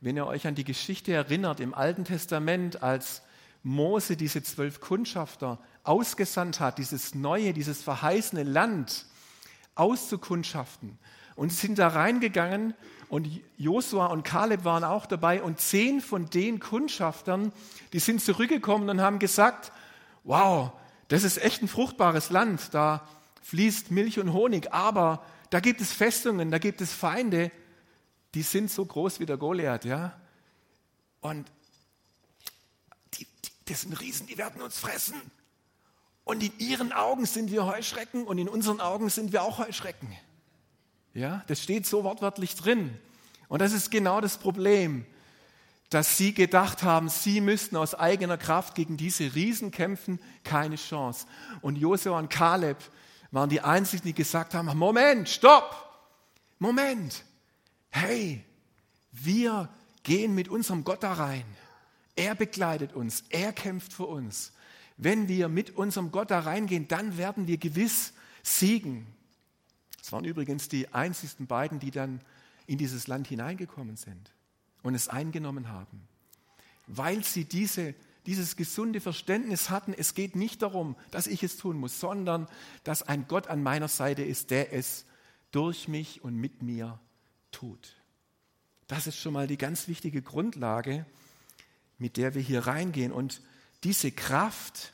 Wenn 0.00 0.16
ihr 0.16 0.26
euch 0.26 0.46
an 0.46 0.54
die 0.54 0.64
Geschichte 0.64 1.12
erinnert 1.12 1.60
im 1.60 1.74
Alten 1.74 2.04
Testament, 2.04 2.82
als 2.82 3.22
Mose 3.64 4.16
diese 4.16 4.42
zwölf 4.42 4.80
Kundschafter 4.80 5.58
ausgesandt 5.82 6.60
hat, 6.60 6.78
dieses 6.78 7.14
neue, 7.14 7.52
dieses 7.52 7.82
verheißene 7.82 8.44
Land 8.44 9.06
auszukundschaften. 9.74 10.98
und 11.38 11.52
sind 11.52 11.78
da 11.78 11.86
reingegangen 11.86 12.74
und 13.08 13.28
Josua 13.56 14.06
und 14.06 14.24
Kaleb 14.24 14.64
waren 14.64 14.82
auch 14.82 15.06
dabei 15.06 15.40
und 15.40 15.60
zehn 15.60 16.00
von 16.00 16.28
den 16.30 16.58
Kundschaftern, 16.58 17.52
die 17.92 18.00
sind 18.00 18.20
zurückgekommen 18.20 18.90
und 18.90 19.00
haben 19.00 19.20
gesagt, 19.20 19.70
wow, 20.24 20.72
das 21.08 21.24
ist 21.24 21.38
echt 21.38 21.62
ein 21.62 21.68
fruchtbares 21.68 22.30
Land, 22.30 22.72
da 22.72 23.06
fließt 23.42 23.90
Milch 23.90 24.18
und 24.18 24.32
Honig, 24.32 24.72
aber 24.72 25.24
da 25.50 25.60
gibt 25.60 25.80
es 25.80 25.92
Festungen, 25.92 26.50
da 26.50 26.58
gibt 26.58 26.80
es 26.80 26.92
Feinde, 26.92 27.50
die 28.34 28.42
sind 28.42 28.70
so 28.70 28.84
groß 28.84 29.20
wie 29.20 29.26
der 29.26 29.38
Goliath, 29.38 29.84
ja. 29.84 30.18
Und 31.20 31.50
die, 33.14 33.24
die, 33.24 33.50
das 33.64 33.82
sind 33.82 33.98
Riesen, 34.00 34.26
die 34.26 34.38
werden 34.38 34.60
uns 34.60 34.78
fressen. 34.78 35.20
Und 36.24 36.42
in 36.42 36.52
ihren 36.58 36.92
Augen 36.92 37.24
sind 37.24 37.50
wir 37.50 37.64
Heuschrecken 37.64 38.26
und 38.26 38.36
in 38.36 38.48
unseren 38.48 38.80
Augen 38.80 39.08
sind 39.08 39.32
wir 39.32 39.42
auch 39.42 39.58
Heuschrecken. 39.58 40.14
Ja, 41.14 41.42
das 41.46 41.62
steht 41.62 41.86
so 41.86 42.04
wortwörtlich 42.04 42.54
drin. 42.54 42.96
Und 43.48 43.62
das 43.62 43.72
ist 43.72 43.90
genau 43.90 44.20
das 44.20 44.36
Problem, 44.36 45.06
dass 45.90 46.18
sie 46.18 46.34
gedacht 46.34 46.82
haben, 46.82 47.08
sie 47.08 47.40
müssten 47.40 47.76
aus 47.76 47.94
eigener 47.94 48.36
Kraft 48.36 48.74
gegen 48.74 48.96
diese 48.96 49.34
Riesen 49.34 49.70
kämpfen, 49.70 50.20
keine 50.44 50.76
Chance. 50.76 51.26
Und 51.62 51.76
Josua 51.76 52.18
und 52.18 52.28
Kaleb 52.28 52.76
waren 53.30 53.48
die 53.48 53.62
einzigen, 53.62 54.04
die 54.04 54.14
gesagt 54.14 54.54
haben, 54.54 54.66
Moment, 54.76 55.28
stopp, 55.28 55.84
Moment, 56.58 57.24
hey, 57.90 58.44
wir 59.12 59.68
gehen 60.02 60.34
mit 60.34 60.48
unserem 60.48 60.84
Gott 60.84 61.02
da 61.02 61.14
rein. 61.14 61.44
Er 62.16 62.34
begleitet 62.34 62.92
uns, 62.92 63.24
er 63.30 63.52
kämpft 63.52 63.92
für 63.92 64.06
uns. 64.06 64.52
Wenn 64.96 65.28
wir 65.28 65.48
mit 65.48 65.76
unserem 65.76 66.10
Gott 66.10 66.30
da 66.30 66.40
reingehen, 66.40 66.88
dann 66.88 67.16
werden 67.16 67.46
wir 67.46 67.56
gewiss 67.56 68.12
siegen. 68.42 69.06
Das 69.98 70.12
waren 70.12 70.24
übrigens 70.24 70.68
die 70.68 70.92
einzigsten 70.92 71.46
beiden, 71.46 71.78
die 71.78 71.92
dann 71.92 72.20
in 72.66 72.76
dieses 72.76 73.06
Land 73.06 73.28
hineingekommen 73.28 73.96
sind 73.96 74.32
und 74.82 74.94
es 74.94 75.08
eingenommen 75.08 75.68
haben. 75.68 76.06
Weil 76.86 77.24
sie 77.24 77.44
diese, 77.44 77.94
dieses 78.26 78.56
gesunde 78.56 79.00
Verständnis 79.00 79.70
hatten, 79.70 79.92
es 79.92 80.14
geht 80.14 80.36
nicht 80.36 80.62
darum, 80.62 80.96
dass 81.10 81.26
ich 81.26 81.42
es 81.42 81.56
tun 81.56 81.78
muss, 81.78 82.00
sondern 82.00 82.48
dass 82.84 83.02
ein 83.02 83.26
Gott 83.28 83.48
an 83.48 83.62
meiner 83.62 83.88
Seite 83.88 84.22
ist, 84.22 84.50
der 84.50 84.72
es 84.72 85.04
durch 85.50 85.88
mich 85.88 86.22
und 86.22 86.36
mit 86.36 86.62
mir 86.62 86.98
tut. 87.50 87.96
Das 88.86 89.06
ist 89.06 89.18
schon 89.18 89.34
mal 89.34 89.46
die 89.46 89.58
ganz 89.58 89.88
wichtige 89.88 90.22
Grundlage, 90.22 91.04
mit 91.98 92.16
der 92.16 92.34
wir 92.34 92.42
hier 92.42 92.66
reingehen. 92.66 93.12
Und 93.12 93.42
diese 93.84 94.12
Kraft, 94.12 94.92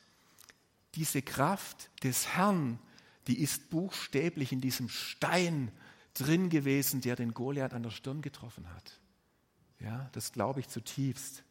diese 0.95 1.23
Kraft 1.23 1.91
des 2.03 2.29
Herrn, 2.29 2.79
die 3.27 3.41
ist 3.41 3.71
buchstäblich 3.71 4.53
in 4.53 4.61
diesem 4.61 4.89
Stein 4.89 5.71
drin 6.15 6.51
gewesen, 6.51 7.01
der 7.01 7.17
den 7.17 7.35
Goliath 7.35 7.73
an 7.73 7.83
der 7.83 7.91
Stirn 7.91 8.23
getroffen 8.23 8.69
hat. 8.75 9.01
Ja, 9.85 10.09
das 10.13 10.33
glaube 10.33 10.61
ich 10.61 10.69
zutiefst, 10.69 11.43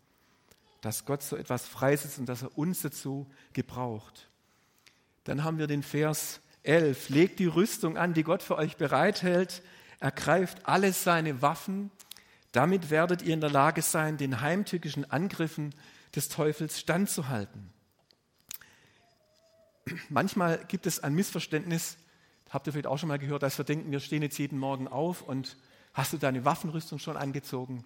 dass 0.81 1.05
Gott 1.05 1.21
so 1.23 1.35
etwas 1.35 1.65
freisetzt 1.65 2.19
und 2.19 2.27
dass 2.27 2.41
er 2.41 2.57
uns 2.57 2.81
dazu 2.81 3.29
gebraucht. 3.53 4.29
Dann 5.23 5.43
haben 5.43 5.57
wir 5.57 5.67
den 5.67 5.83
Vers 5.83 6.41
11. 6.63 7.09
Legt 7.09 7.39
die 7.39 7.45
Rüstung 7.45 7.97
an, 7.97 8.13
die 8.13 8.23
Gott 8.23 8.43
für 8.43 8.57
euch 8.57 8.77
bereithält, 8.77 9.61
ergreift 9.99 10.65
alle 10.67 10.91
seine 10.91 11.41
Waffen 11.41 11.91
damit 12.53 12.91
werdet 12.91 13.23
ihr 13.23 13.33
in 13.33 13.41
der 13.41 13.49
Lage 13.49 13.81
sein, 13.81 14.17
den 14.17 14.39
heimtückischen 14.39 15.09
Angriffen 15.09 15.73
des 16.15 16.29
Teufels 16.29 16.79
standzuhalten. 16.79 17.73
Manchmal 20.07 20.63
gibt 20.67 20.85
es 20.85 20.99
ein 20.99 21.15
Missverständnis, 21.15 21.97
habt 22.51 22.67
ihr 22.67 22.73
vielleicht 22.73 22.87
auch 22.87 22.99
schon 22.99 23.09
mal 23.09 23.17
gehört, 23.17 23.41
dass 23.41 23.57
wir 23.57 23.65
denken, 23.65 23.91
wir 23.91 23.99
stehen 23.99 24.21
jetzt 24.21 24.37
jeden 24.37 24.59
Morgen 24.59 24.87
auf 24.87 25.23
und 25.23 25.57
hast 25.95 26.13
du 26.13 26.17
deine 26.17 26.45
Waffenrüstung 26.45 26.99
schon 26.99 27.17
angezogen? 27.17 27.83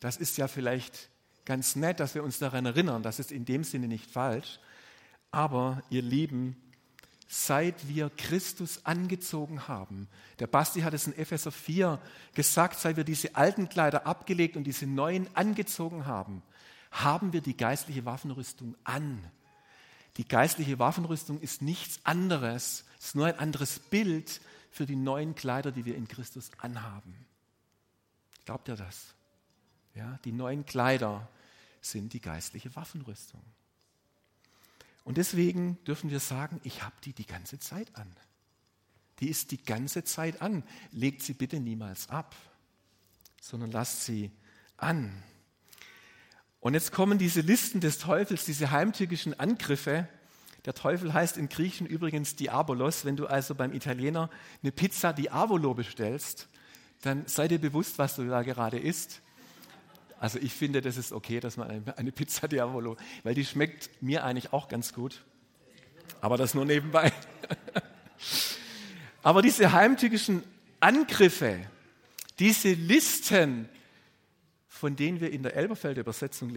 Das 0.00 0.16
ist 0.16 0.36
ja 0.38 0.48
vielleicht 0.48 1.10
ganz 1.44 1.76
nett, 1.76 2.00
dass 2.00 2.14
wir 2.14 2.22
uns 2.22 2.38
daran 2.38 2.66
erinnern, 2.66 3.02
das 3.02 3.18
ist 3.18 3.32
in 3.32 3.44
dem 3.44 3.64
Sinne 3.64 3.88
nicht 3.88 4.10
falsch. 4.10 4.60
Aber 5.30 5.82
ihr 5.90 6.02
Lieben, 6.02 6.56
seit 7.28 7.88
wir 7.88 8.10
Christus 8.10 8.84
angezogen 8.86 9.68
haben. 9.68 10.08
Der 10.38 10.46
Basti 10.46 10.80
hat 10.80 10.94
es 10.94 11.06
in 11.06 11.16
Epheser 11.16 11.52
4 11.52 12.00
gesagt, 12.34 12.78
seit 12.78 12.96
wir 12.96 13.04
diese 13.04 13.36
alten 13.36 13.68
Kleider 13.68 14.06
abgelegt 14.06 14.56
und 14.56 14.64
diese 14.64 14.86
neuen 14.86 15.28
angezogen 15.36 16.06
haben, 16.06 16.42
haben 16.90 17.34
wir 17.34 17.42
die 17.42 17.56
geistliche 17.56 18.06
Waffenrüstung 18.06 18.74
an. 18.84 19.22
Die 20.16 20.26
geistliche 20.26 20.78
Waffenrüstung 20.78 21.38
ist 21.40 21.60
nichts 21.60 22.00
anderes, 22.04 22.84
ist 22.98 23.14
nur 23.14 23.26
ein 23.26 23.38
anderes 23.38 23.78
Bild 23.78 24.40
für 24.70 24.86
die 24.86 24.96
neuen 24.96 25.34
Kleider, 25.34 25.70
die 25.70 25.84
wir 25.84 25.96
in 25.96 26.08
Christus 26.08 26.50
anhaben. 26.58 27.14
Glaubt 28.46 28.68
ihr 28.68 28.76
das? 28.76 29.14
Ja, 29.98 30.16
die 30.24 30.30
neuen 30.30 30.64
Kleider 30.64 31.28
sind 31.80 32.12
die 32.12 32.20
geistliche 32.20 32.74
Waffenrüstung. 32.76 33.42
Und 35.02 35.16
deswegen 35.16 35.82
dürfen 35.86 36.10
wir 36.10 36.20
sagen, 36.20 36.60
ich 36.62 36.84
habe 36.84 36.94
die 37.04 37.12
die 37.12 37.26
ganze 37.26 37.58
Zeit 37.58 37.96
an. 37.96 38.08
Die 39.18 39.28
ist 39.28 39.50
die 39.50 39.60
ganze 39.60 40.04
Zeit 40.04 40.40
an. 40.40 40.62
Legt 40.92 41.22
sie 41.22 41.32
bitte 41.32 41.58
niemals 41.58 42.10
ab, 42.10 42.36
sondern 43.40 43.72
lasst 43.72 44.04
sie 44.04 44.30
an. 44.76 45.10
Und 46.60 46.74
jetzt 46.74 46.92
kommen 46.92 47.18
diese 47.18 47.40
Listen 47.40 47.80
des 47.80 47.98
Teufels, 47.98 48.44
diese 48.44 48.70
heimtückischen 48.70 49.38
Angriffe. 49.40 50.08
Der 50.64 50.74
Teufel 50.74 51.12
heißt 51.12 51.36
im 51.38 51.48
Griechischen 51.48 51.88
übrigens 51.88 52.36
Diabolos. 52.36 53.04
Wenn 53.04 53.16
du 53.16 53.26
also 53.26 53.56
beim 53.56 53.72
Italiener 53.72 54.30
eine 54.62 54.70
Pizza 54.70 55.12
Diavolo 55.12 55.74
bestellst, 55.74 56.46
dann 57.00 57.26
sei 57.26 57.48
dir 57.48 57.58
bewusst, 57.58 57.98
was 57.98 58.14
du 58.14 58.28
da 58.28 58.44
gerade 58.44 58.78
isst. 58.78 59.22
Also 60.18 60.38
ich 60.38 60.52
finde, 60.52 60.80
das 60.80 60.96
ist 60.96 61.12
okay, 61.12 61.40
dass 61.40 61.56
man 61.56 61.84
eine 61.96 62.12
Pizza 62.12 62.48
Diavolo, 62.48 62.96
weil 63.22 63.34
die 63.34 63.44
schmeckt 63.44 63.90
mir 64.02 64.24
eigentlich 64.24 64.52
auch 64.52 64.68
ganz 64.68 64.92
gut. 64.92 65.24
Aber 66.20 66.36
das 66.36 66.54
nur 66.54 66.64
nebenbei. 66.64 67.12
Aber 69.22 69.42
diese 69.42 69.72
heimtückischen 69.72 70.42
Angriffe, 70.80 71.60
diese 72.38 72.72
Listen, 72.72 73.68
von 74.68 74.96
denen 74.96 75.20
wir 75.20 75.30
in 75.30 75.42
der 75.42 75.56
Elberfelder 75.56 76.00
Übersetzung 76.00 76.50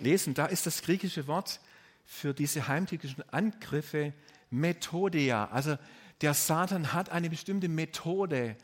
lesen, 0.00 0.34
da 0.34 0.46
ist 0.46 0.66
das 0.66 0.82
griechische 0.82 1.26
Wort 1.26 1.60
für 2.04 2.34
diese 2.34 2.68
heimtückischen 2.68 3.24
Angriffe 3.30 4.12
Methodia. 4.50 5.46
Also 5.46 5.76
der 6.20 6.34
Satan 6.34 6.92
hat 6.92 7.10
eine 7.10 7.28
bestimmte 7.28 7.68
Methode, 7.68 8.56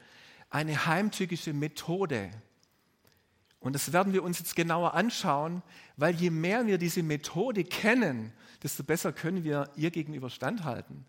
eine 0.51 0.87
heimtückische 0.87 1.53
Methode. 1.53 2.31
Und 3.63 3.75
das 3.75 3.93
werden 3.93 4.13
wir 4.13 4.25
uns 4.25 4.41
jetzt 4.41 4.57
genauer 4.57 4.95
anschauen, 4.95 5.63
weil 5.97 6.15
je 6.15 6.31
mehr 6.31 6.67
wir 6.67 6.79
diese 6.79 7.03
Methode 7.03 7.65
kennen, 7.65 8.33
desto 8.63 8.83
besser 8.83 9.13
können 9.13 9.45
wir 9.45 9.71
ihr 9.77 9.91
gegenüber 9.91 10.31
standhalten. 10.31 11.07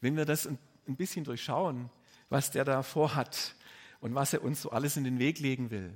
Wenn 0.00 0.16
wir 0.16 0.26
das 0.26 0.46
ein 0.46 0.58
bisschen 0.96 1.24
durchschauen, 1.24 1.90
was 2.28 2.50
der 2.50 2.64
da 2.64 2.82
vorhat 2.82 3.54
und 4.00 4.14
was 4.14 4.34
er 4.34 4.44
uns 4.44 4.60
so 4.60 4.70
alles 4.70 4.98
in 4.98 5.04
den 5.04 5.18
Weg 5.18 5.38
legen 5.38 5.70
will. 5.70 5.94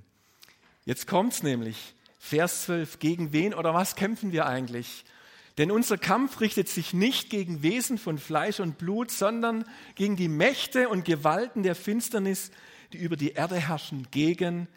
Jetzt 0.87 1.07
kommt 1.07 1.35
es 1.35 1.43
nämlich, 1.43 1.95
Vers 2.19 2.63
12, 2.65 2.99
gegen 2.99 3.33
wen 3.33 3.53
oder 3.53 3.75
was 3.75 3.95
kämpfen 3.95 4.33
wir 4.33 4.47
eigentlich? 4.47 5.05
Denn 5.59 5.71
unser 5.71 5.99
Kampf 5.99 6.41
richtet 6.41 6.69
sich 6.69 6.95
nicht 6.95 7.31
gegen 7.31 7.63
Wesen 7.63 7.99
von 7.99 8.17
Fleisch 8.17 8.61
und 8.61 8.79
Blut, 8.79 9.11
sondern 9.11 9.65
gegen 9.97 10.17
die 10.17 10.29
Mächte 10.29 10.89
und 10.89 11.05
Gewalten 11.05 11.63
der 11.63 11.75
Finsternis, 11.75 12.51
die 12.93 12.99
über 12.99 13.17
die 13.17 13.33
Erde 13.33 13.57
herrschen, 13.57 14.07
gegen 14.11 14.69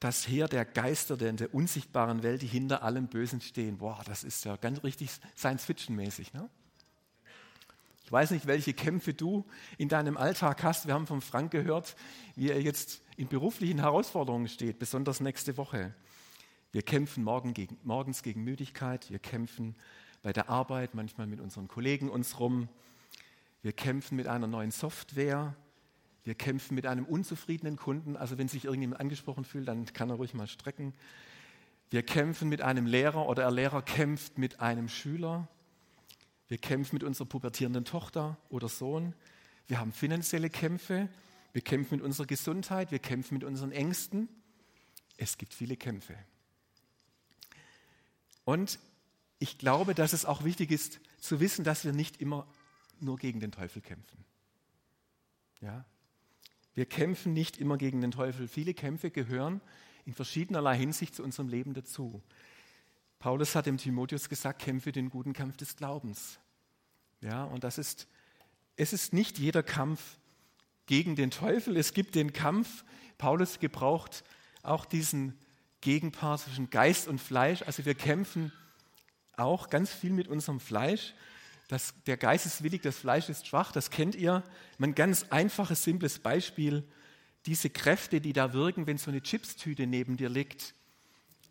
das 0.00 0.28
Heer 0.28 0.48
der 0.48 0.64
Geister 0.64 1.16
der 1.16 1.30
in 1.30 1.36
der 1.36 1.54
unsichtbaren 1.54 2.22
Welt, 2.22 2.42
die 2.42 2.46
hinter 2.46 2.82
allem 2.82 3.08
Bösen 3.08 3.40
stehen. 3.40 3.78
Boah, 3.78 4.02
das 4.06 4.24
ist 4.24 4.44
ja 4.44 4.56
ganz 4.56 4.82
richtig 4.84 5.10
Science-Fiction-mäßig. 5.36 6.32
Ne? 6.32 6.48
Ich 8.04 8.12
weiß 8.12 8.30
nicht, 8.30 8.46
welche 8.46 8.72
Kämpfe 8.72 9.14
du 9.14 9.44
in 9.78 9.88
deinem 9.88 10.16
Alltag 10.16 10.62
hast. 10.62 10.86
Wir 10.86 10.94
haben 10.94 11.06
von 11.06 11.20
Frank 11.20 11.50
gehört, 11.50 11.96
wie 12.36 12.50
er 12.50 12.60
jetzt 12.60 13.02
in 13.16 13.28
beruflichen 13.28 13.80
Herausforderungen 13.80 14.48
steht, 14.48 14.78
besonders 14.78 15.20
nächste 15.20 15.56
Woche. 15.56 15.94
Wir 16.72 16.82
kämpfen 16.82 17.24
morgen 17.24 17.54
gegen, 17.54 17.78
morgens 17.82 18.22
gegen 18.22 18.44
Müdigkeit, 18.44 19.10
wir 19.10 19.18
kämpfen 19.18 19.74
bei 20.22 20.32
der 20.32 20.50
Arbeit, 20.50 20.94
manchmal 20.94 21.26
mit 21.26 21.40
unseren 21.40 21.68
Kollegen 21.68 22.10
uns 22.10 22.38
rum. 22.38 22.68
Wir 23.62 23.72
kämpfen 23.72 24.16
mit 24.16 24.28
einer 24.28 24.46
neuen 24.46 24.70
Software, 24.70 25.56
wir 26.26 26.34
kämpfen 26.34 26.74
mit 26.74 26.86
einem 26.86 27.04
unzufriedenen 27.04 27.76
Kunden. 27.76 28.16
Also 28.16 28.36
wenn 28.36 28.48
sich 28.48 28.64
irgendjemand 28.64 29.00
angesprochen 29.00 29.44
fühlt, 29.44 29.68
dann 29.68 29.86
kann 29.86 30.10
er 30.10 30.16
ruhig 30.16 30.34
mal 30.34 30.48
strecken. 30.48 30.92
Wir 31.88 32.02
kämpfen 32.02 32.48
mit 32.48 32.62
einem 32.62 32.84
Lehrer 32.84 33.28
oder 33.28 33.42
der 33.42 33.52
Lehrer 33.52 33.80
kämpft 33.80 34.36
mit 34.36 34.58
einem 34.58 34.88
Schüler. 34.88 35.46
Wir 36.48 36.58
kämpfen 36.58 36.96
mit 36.96 37.04
unserer 37.04 37.28
pubertierenden 37.28 37.84
Tochter 37.84 38.38
oder 38.48 38.68
Sohn. 38.68 39.14
Wir 39.68 39.78
haben 39.78 39.92
finanzielle 39.92 40.50
Kämpfe. 40.50 41.08
Wir 41.52 41.62
kämpfen 41.62 41.98
mit 41.98 42.04
unserer 42.04 42.26
Gesundheit. 42.26 42.90
Wir 42.90 42.98
kämpfen 42.98 43.34
mit 43.34 43.44
unseren 43.44 43.70
Ängsten. 43.70 44.28
Es 45.18 45.38
gibt 45.38 45.54
viele 45.54 45.76
Kämpfe. 45.76 46.16
Und 48.44 48.80
ich 49.38 49.58
glaube, 49.58 49.94
dass 49.94 50.12
es 50.12 50.24
auch 50.24 50.42
wichtig 50.42 50.72
ist 50.72 50.98
zu 51.20 51.38
wissen, 51.38 51.64
dass 51.64 51.84
wir 51.84 51.92
nicht 51.92 52.20
immer 52.20 52.48
nur 52.98 53.16
gegen 53.16 53.38
den 53.38 53.52
Teufel 53.52 53.80
kämpfen. 53.80 54.24
Ja, 55.60 55.84
Wir 56.76 56.84
kämpfen 56.84 57.32
nicht 57.32 57.56
immer 57.56 57.78
gegen 57.78 58.02
den 58.02 58.10
Teufel. 58.10 58.48
Viele 58.48 58.74
Kämpfe 58.74 59.10
gehören 59.10 59.62
in 60.04 60.12
verschiedenerlei 60.12 60.76
Hinsicht 60.76 61.14
zu 61.14 61.24
unserem 61.24 61.48
Leben 61.48 61.72
dazu. 61.72 62.22
Paulus 63.18 63.54
hat 63.54 63.64
dem 63.64 63.78
Timotheus 63.78 64.28
gesagt, 64.28 64.60
kämpfe 64.60 64.92
den 64.92 65.08
guten 65.08 65.32
Kampf 65.32 65.56
des 65.56 65.76
Glaubens. 65.76 66.38
Ja, 67.22 67.44
und 67.44 67.64
das 67.64 67.78
ist, 67.78 68.06
es 68.76 68.92
ist 68.92 69.14
nicht 69.14 69.38
jeder 69.38 69.62
Kampf 69.62 70.18
gegen 70.84 71.16
den 71.16 71.30
Teufel. 71.30 71.78
Es 71.78 71.94
gibt 71.94 72.14
den 72.14 72.34
Kampf. 72.34 72.84
Paulus 73.16 73.58
gebraucht 73.58 74.22
auch 74.62 74.84
diesen 74.84 75.38
Gegenpart 75.80 76.40
zwischen 76.40 76.68
Geist 76.68 77.08
und 77.08 77.22
Fleisch. 77.22 77.62
Also 77.62 77.86
wir 77.86 77.94
kämpfen 77.94 78.52
auch 79.32 79.70
ganz 79.70 79.94
viel 79.94 80.12
mit 80.12 80.28
unserem 80.28 80.60
Fleisch. 80.60 81.14
Das, 81.68 81.94
der 82.06 82.16
Geist 82.16 82.46
ist 82.46 82.62
willig, 82.62 82.82
das 82.82 82.96
Fleisch 82.96 83.28
ist 83.28 83.46
schwach, 83.46 83.72
das 83.72 83.90
kennt 83.90 84.14
ihr. 84.14 84.44
Ein 84.78 84.94
ganz 84.94 85.26
einfaches, 85.30 85.82
simples 85.82 86.20
Beispiel. 86.20 86.84
Diese 87.46 87.70
Kräfte, 87.70 88.20
die 88.20 88.32
da 88.32 88.52
wirken, 88.52 88.86
wenn 88.86 88.98
so 88.98 89.10
eine 89.10 89.20
Chipstüte 89.20 89.86
neben 89.86 90.16
dir 90.16 90.28
liegt 90.28 90.74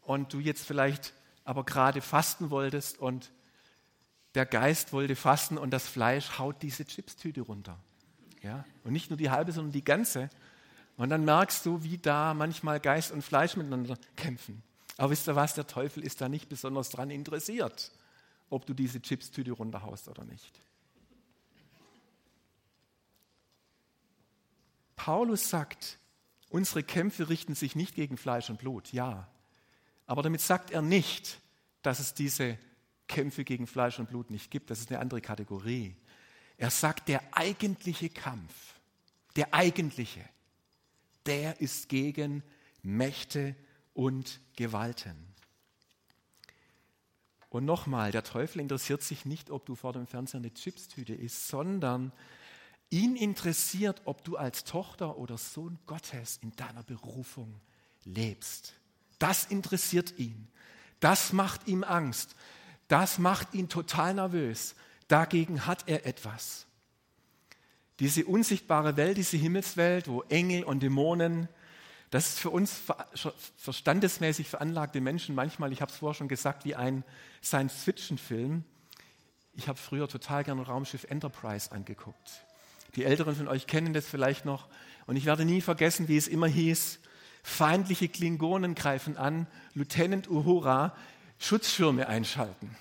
und 0.02 0.34
du 0.34 0.40
jetzt 0.40 0.66
vielleicht 0.66 1.14
aber 1.44 1.64
gerade 1.64 2.02
fasten 2.02 2.50
wolltest 2.50 2.98
und 3.00 3.32
der 4.36 4.46
Geist 4.46 4.94
wollte 4.94 5.16
fasten 5.16 5.58
und 5.58 5.72
das 5.72 5.88
Fleisch 5.88 6.38
haut 6.38 6.62
diese 6.62 6.86
Chipstüte 6.86 7.42
runter. 7.42 7.80
Ja? 8.42 8.66
Und 8.84 8.94
nicht 8.94 9.10
nur 9.10 9.18
die 9.18 9.30
halbe, 9.30 9.52
sondern 9.52 9.72
die 9.72 9.84
ganze. 9.84 10.30
Und 10.98 11.10
dann 11.10 11.26
merkst 11.26 11.66
du, 11.66 11.84
wie 11.84 11.98
da 11.98 12.34
manchmal 12.34 12.80
Geist 12.80 13.12
und 13.12 13.22
Fleisch 13.22 13.56
miteinander 13.56 13.98
kämpfen. 14.16 14.64
Aber 14.98 15.12
wisst 15.12 15.28
ihr 15.28 15.36
was, 15.36 15.56
der 15.56 15.68
Teufel 15.68 16.04
ist 16.04 16.22
da 16.22 16.30
nicht 16.30 16.48
besonders 16.48 16.90
dran 16.90 17.10
interessiert, 17.10 17.92
ob 18.50 18.66
du 18.66 18.74
diese 18.74 19.02
Chipstüte 19.02 19.52
runterhaust 19.52 20.08
oder 20.08 20.24
nicht. 20.26 20.62
Paulus 24.96 25.50
sagt, 25.50 26.00
unsere 26.50 26.84
Kämpfe 26.84 27.30
richten 27.30 27.54
sich 27.54 27.76
nicht 27.76 27.96
gegen 27.96 28.18
Fleisch 28.18 28.50
und 28.50 28.60
Blut, 28.60 28.92
ja. 28.92 29.28
Aber 30.08 30.24
damit 30.24 30.42
sagt 30.42 30.72
er 30.72 30.82
nicht, 30.82 31.40
dass 31.82 32.00
es 32.00 32.14
diese 32.14 32.58
Kämpfe 33.08 33.44
gegen 33.44 33.68
Fleisch 33.68 34.00
und 34.00 34.10
Blut 34.10 34.32
nicht 34.32 34.50
gibt. 34.50 34.70
Das 34.70 34.80
ist 34.80 34.90
eine 34.92 35.00
andere 35.00 35.22
Kategorie. 35.22 35.96
Er 36.58 36.70
sagt, 36.70 37.08
der 37.08 37.22
eigentliche 37.32 38.10
Kampf, 38.10 38.80
der 39.36 39.54
eigentliche, 39.54 40.28
der 41.26 41.60
ist 41.60 41.90
gegen 41.90 42.44
Mächte 42.82 43.56
und 43.94 44.40
Gewalten. 44.56 45.35
Und 47.56 47.64
nochmal, 47.64 48.12
der 48.12 48.26
Teufel 48.26 48.60
interessiert 48.60 49.02
sich 49.02 49.24
nicht, 49.24 49.50
ob 49.50 49.66
du 49.66 49.76
vor 49.76 49.94
dem 49.94 50.08
Fernseher 50.08 50.42
eine 50.42 50.54
Chipstüte 50.54 51.14
isst, 51.14 51.48
sondern 51.48 52.12
ihn 52.90 53.16
interessiert, 53.16 54.02
ob 54.04 54.26
du 54.26 54.36
als 54.36 54.66
Tochter 54.66 55.18
oder 55.18 55.38
Sohn 55.38 55.80
Gottes 55.86 56.38
in 56.44 56.54
deiner 56.58 56.84
Berufung 56.84 57.62
lebst. 58.04 58.74
Das 59.20 59.46
interessiert 59.46 60.20
ihn. 60.20 60.50
Das 61.00 61.32
macht 61.32 61.66
ihm 61.70 61.86
Angst. 61.86 62.36
Das 62.90 63.20
macht 63.20 63.54
ihn 63.54 63.70
total 63.70 64.16
nervös. 64.16 64.76
Dagegen 65.08 65.66
hat 65.66 65.88
er 65.88 66.06
etwas. 66.06 66.66
Diese 68.02 68.26
unsichtbare 68.26 68.98
Welt, 68.98 69.16
diese 69.16 69.38
Himmelswelt, 69.38 70.10
wo 70.10 70.24
Engel 70.24 70.66
und 70.66 70.84
Dämonen, 70.84 71.48
das 72.16 72.28
ist 72.28 72.40
für 72.40 72.50
uns 72.50 72.82
verstandesmäßig 73.58 74.48
veranlagte 74.48 75.02
Menschen 75.02 75.36
manchmal, 75.36 75.74
ich 75.74 75.82
habe 75.82 75.92
es 75.92 75.98
vorher 75.98 76.14
schon 76.14 76.30
gesagt, 76.30 76.64
wie 76.64 76.74
ein 76.74 77.04
Science-Fiction-Film. 77.44 78.64
Ich 79.56 79.68
habe 79.68 79.78
früher 79.78 80.08
total 80.08 80.46
gerne 80.46 80.66
Raumschiff 80.66 81.04
Enterprise 81.10 81.74
angeguckt. 81.74 82.46
Die 82.96 83.04
Älteren 83.04 83.36
von 83.36 83.50
euch 83.50 83.68
kennen 83.68 83.92
das 83.92 84.08
vielleicht 84.08 84.46
noch. 84.46 84.70
Und 85.08 85.18
ich 85.18 85.26
werde 85.26 85.44
nie 85.44 85.60
vergessen, 85.60 86.08
wie 86.08 86.16
es 86.16 86.30
immer 86.30 86.48
hieß, 86.48 87.00
feindliche 87.44 88.08
Klingonen 88.08 88.76
greifen 88.76 89.18
an, 89.18 89.46
Lieutenant 89.74 90.30
Uhura, 90.30 90.96
Schutzschirme 91.38 92.08
einschalten. 92.08 92.78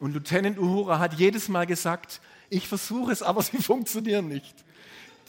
Und 0.00 0.14
Lieutenant 0.14 0.58
Uhura 0.58 1.00
hat 1.00 1.12
jedes 1.12 1.50
Mal 1.50 1.66
gesagt, 1.66 2.22
ich 2.48 2.66
versuche 2.66 3.12
es, 3.12 3.22
aber 3.22 3.42
sie 3.42 3.58
funktionieren 3.58 4.26
nicht. 4.28 4.54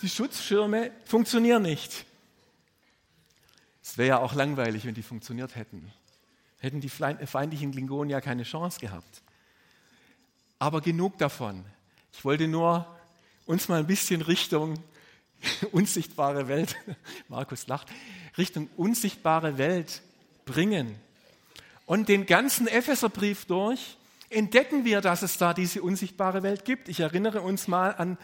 Die 0.01 0.07
Schutzschirme 0.07 0.91
funktionieren 1.03 1.63
nicht. 1.63 2.05
Es 3.85 3.99
wäre 3.99 4.09
ja 4.09 4.17
auch 4.17 4.33
langweilig, 4.33 4.83
wenn 4.85 4.95
die 4.95 5.03
funktioniert 5.03 5.55
hätten. 5.55 5.91
Hätten 6.57 6.81
die 6.81 6.89
feindlichen 6.89 7.71
Klingonen 7.71 8.09
ja 8.09 8.19
keine 8.19 8.41
Chance 8.41 8.79
gehabt. 8.79 9.21
Aber 10.57 10.81
genug 10.81 11.19
davon. 11.19 11.63
Ich 12.11 12.25
wollte 12.25 12.47
nur 12.47 12.87
uns 13.45 13.67
mal 13.67 13.79
ein 13.79 13.85
bisschen 13.85 14.23
Richtung 14.23 14.83
unsichtbare 15.71 16.47
Welt, 16.47 16.75
Markus 17.29 17.67
lacht, 17.67 17.87
Richtung 18.39 18.69
unsichtbare 18.75 19.59
Welt 19.59 20.01
bringen. 20.45 20.95
Und 21.85 22.09
den 22.09 22.25
ganzen 22.25 22.65
Epheserbrief 22.67 23.45
durch 23.45 23.97
entdecken 24.31 24.83
wir, 24.83 25.01
dass 25.01 25.21
es 25.21 25.37
da 25.37 25.53
diese 25.53 25.83
unsichtbare 25.83 26.41
Welt 26.41 26.65
gibt. 26.65 26.89
Ich 26.89 27.01
erinnere 27.01 27.41
uns 27.41 27.67
mal 27.67 27.91
an 27.91 28.17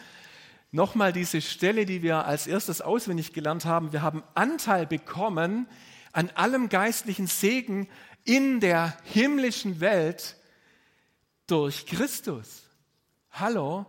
nochmal 0.72 1.12
diese 1.12 1.40
Stelle, 1.40 1.86
die 1.86 2.02
wir 2.02 2.24
als 2.24 2.46
erstes 2.46 2.80
auswendig 2.80 3.32
gelernt 3.32 3.64
haben. 3.64 3.92
Wir 3.92 4.02
haben 4.02 4.24
Anteil 4.34 4.86
bekommen 4.86 5.68
an 6.12 6.30
allem 6.30 6.68
geistlichen 6.68 7.26
Segen 7.26 7.88
in 8.24 8.60
der 8.60 8.96
himmlischen 9.04 9.80
Welt 9.80 10.36
durch 11.46 11.86
Christus. 11.86 12.62
Hallo, 13.30 13.86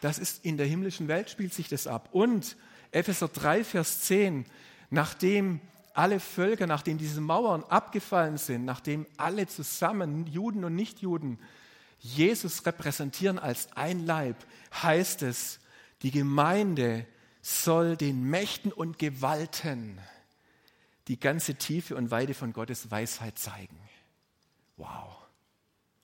das 0.00 0.18
ist 0.18 0.44
in 0.44 0.56
der 0.56 0.66
himmlischen 0.66 1.08
Welt 1.08 1.30
spielt 1.30 1.54
sich 1.54 1.68
das 1.68 1.86
ab. 1.86 2.08
Und 2.12 2.56
Epheser 2.90 3.28
3, 3.28 3.64
Vers 3.64 4.00
10, 4.02 4.46
nachdem 4.90 5.60
alle 5.94 6.20
Völker, 6.20 6.66
nachdem 6.66 6.98
diese 6.98 7.20
Mauern 7.20 7.64
abgefallen 7.64 8.38
sind, 8.38 8.64
nachdem 8.64 9.06
alle 9.16 9.46
zusammen, 9.46 10.26
Juden 10.26 10.64
und 10.64 10.74
Nichtjuden, 10.74 11.38
Jesus 11.98 12.66
repräsentieren 12.66 13.38
als 13.38 13.68
ein 13.76 14.04
Leib, 14.04 14.36
heißt 14.82 15.22
es, 15.22 15.60
die 16.04 16.10
Gemeinde 16.10 17.06
soll 17.40 17.96
den 17.96 18.24
Mächten 18.24 18.72
und 18.72 18.98
Gewalten 18.98 19.98
die 21.08 21.18
ganze 21.18 21.54
Tiefe 21.54 21.96
und 21.96 22.10
Weite 22.10 22.34
von 22.34 22.52
Gottes 22.52 22.90
Weisheit 22.90 23.38
zeigen. 23.38 23.78
Wow. 24.76 25.16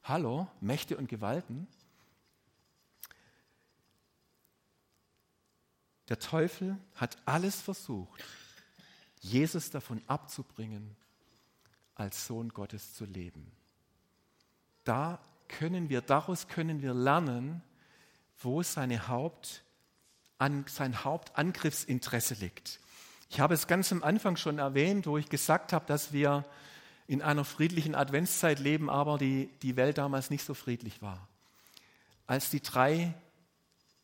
Hallo, 0.03 0.49
Mächte 0.63 0.97
und 0.97 1.09
Gewalten? 1.09 1.69
Der 6.09 6.19
Teufel 6.19 6.79
hat 6.95 7.19
alles 7.27 7.61
versucht, 7.61 8.25
Jesus 9.21 9.69
davon 9.69 10.03
abzubringen, 10.07 10.97
als 11.95 12.27
Sohn 12.27 12.49
Gottes 12.49 12.95
zu 12.95 13.05
leben. 13.05 13.53
Da 14.83 15.21
können 15.47 15.91
wir, 15.91 16.01
daraus 16.01 16.49
können 16.49 16.81
wir 16.81 16.95
lernen, 16.95 17.63
wo 18.39 18.63
seine 18.63 19.09
Haupt, 19.09 19.63
an, 20.41 20.65
sein 20.69 21.05
Hauptangriffsinteresse 21.05 22.35
liegt. 22.35 22.81
Ich 23.29 23.41
habe 23.41 23.55
es 23.55 23.67
ganz 23.67 23.93
am 23.93 24.03
Anfang 24.03 24.37
schon 24.37 24.59
erwähnt, 24.59 25.07
wo 25.07 25.19
ich 25.19 25.29
gesagt 25.29 25.73
habe, 25.73 25.87
dass 25.87 26.13
wir 26.13 26.45
in 27.07 27.23
einer 27.23 27.45
friedlichen 27.45 27.95
Adventszeit 27.95 28.59
leben, 28.59 28.91
aber 28.91 29.19
die, 29.19 29.51
die 29.63 29.77
Welt 29.77 29.99
damals 29.99 30.31
nicht 30.31 30.45
so 30.45 30.55
friedlich 30.55 31.03
war. 31.03 31.29
Als 32.27 32.51
die 32.51 32.61
drei, 32.61 33.15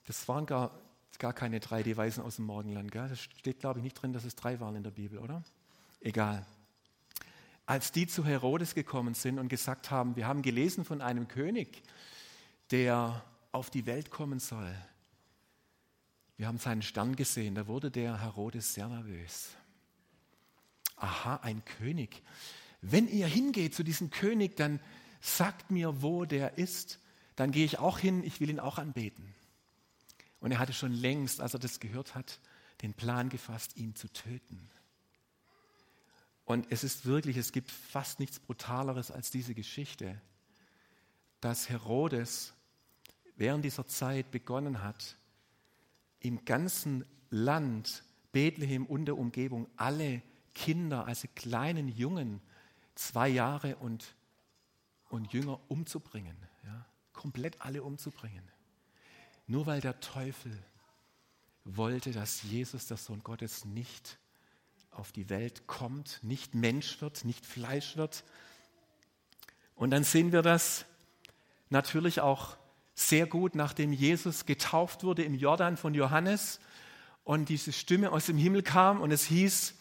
das 0.06 0.28
waren 0.28 0.46
gar 0.46 0.70
gar 1.18 1.32
keine 1.32 1.60
drei, 1.60 1.82
die 1.82 1.96
Weisen 1.96 2.22
aus 2.22 2.36
dem 2.36 2.46
Morgenland. 2.46 2.90
Gell? 2.92 3.08
Das 3.08 3.20
steht, 3.20 3.60
glaube 3.60 3.78
ich, 3.78 3.84
nicht 3.84 3.94
drin, 3.94 4.12
dass 4.12 4.24
es 4.24 4.36
drei 4.36 4.60
waren 4.60 4.76
in 4.76 4.82
der 4.82 4.90
Bibel, 4.90 5.18
oder? 5.18 5.42
Egal. 6.00 6.46
Als 7.64 7.90
die 7.90 8.06
zu 8.06 8.24
Herodes 8.24 8.74
gekommen 8.74 9.14
sind 9.14 9.38
und 9.38 9.48
gesagt 9.48 9.90
haben, 9.90 10.16
wir 10.16 10.26
haben 10.26 10.42
gelesen 10.42 10.84
von 10.84 11.00
einem 11.00 11.26
König, 11.26 11.82
der 12.70 13.24
auf 13.52 13.70
die 13.70 13.86
Welt 13.86 14.10
kommen 14.10 14.38
soll. 14.38 14.74
Wir 16.36 16.48
haben 16.48 16.58
seinen 16.58 16.82
Stern 16.82 17.16
gesehen, 17.16 17.54
da 17.54 17.66
wurde 17.66 17.90
der 17.90 18.20
Herodes 18.20 18.74
sehr 18.74 18.88
nervös. 18.88 19.50
Aha, 20.96 21.36
ein 21.36 21.64
König. 21.64 22.22
Wenn 22.82 23.08
ihr 23.08 23.26
hingeht 23.26 23.74
zu 23.74 23.82
diesem 23.82 24.10
König, 24.10 24.56
dann 24.56 24.80
sagt 25.20 25.70
mir, 25.70 26.02
wo 26.02 26.24
der 26.24 26.58
ist. 26.58 27.00
Dann 27.36 27.52
gehe 27.52 27.64
ich 27.64 27.78
auch 27.78 27.98
hin, 27.98 28.22
ich 28.22 28.40
will 28.40 28.50
ihn 28.50 28.60
auch 28.60 28.78
anbeten. 28.78 29.34
Und 30.40 30.52
er 30.52 30.58
hatte 30.58 30.72
schon 30.72 30.92
längst, 30.92 31.40
als 31.40 31.54
er 31.54 31.60
das 31.60 31.80
gehört 31.80 32.14
hat, 32.14 32.40
den 32.82 32.94
Plan 32.94 33.28
gefasst, 33.28 33.76
ihn 33.76 33.94
zu 33.94 34.08
töten. 34.12 34.70
Und 36.44 36.66
es 36.70 36.84
ist 36.84 37.06
wirklich, 37.06 37.36
es 37.36 37.52
gibt 37.52 37.70
fast 37.70 38.20
nichts 38.20 38.38
Brutaleres 38.38 39.10
als 39.10 39.30
diese 39.30 39.54
Geschichte, 39.54 40.20
dass 41.40 41.68
Herodes 41.68 42.52
während 43.36 43.64
dieser 43.64 43.86
Zeit 43.86 44.30
begonnen 44.30 44.82
hat, 44.82 45.16
im 46.28 46.44
ganzen 46.44 47.04
Land, 47.30 48.04
Bethlehem 48.32 48.86
und 48.86 49.06
der 49.06 49.18
Umgebung, 49.18 49.68
alle 49.76 50.22
Kinder, 50.54 51.06
also 51.06 51.28
kleinen 51.34 51.88
Jungen, 51.88 52.40
zwei 52.94 53.28
Jahre 53.28 53.76
und, 53.76 54.14
und 55.08 55.32
jünger 55.32 55.60
umzubringen. 55.68 56.36
Ja? 56.64 56.86
Komplett 57.12 57.60
alle 57.60 57.82
umzubringen. 57.82 58.42
Nur 59.46 59.66
weil 59.66 59.80
der 59.80 60.00
Teufel 60.00 60.52
wollte, 61.64 62.12
dass 62.12 62.42
Jesus, 62.42 62.86
der 62.86 62.96
Sohn 62.96 63.22
Gottes, 63.22 63.64
nicht 63.64 64.18
auf 64.90 65.12
die 65.12 65.28
Welt 65.28 65.66
kommt, 65.66 66.20
nicht 66.22 66.54
Mensch 66.54 67.00
wird, 67.00 67.24
nicht 67.24 67.44
Fleisch 67.44 67.96
wird. 67.96 68.24
Und 69.74 69.90
dann 69.90 70.04
sehen 70.04 70.32
wir 70.32 70.42
das 70.42 70.86
natürlich 71.68 72.20
auch 72.20 72.56
sehr 72.96 73.26
gut, 73.26 73.54
nachdem 73.54 73.92
Jesus 73.92 74.46
getauft 74.46 75.04
wurde 75.04 75.22
im 75.22 75.34
Jordan 75.34 75.76
von 75.76 75.94
Johannes 75.94 76.58
und 77.24 77.50
diese 77.50 77.72
Stimme 77.72 78.10
aus 78.10 78.26
dem 78.26 78.38
Himmel 78.38 78.62
kam 78.62 79.02
und 79.02 79.10
es 79.10 79.26
hieß, 79.26 79.74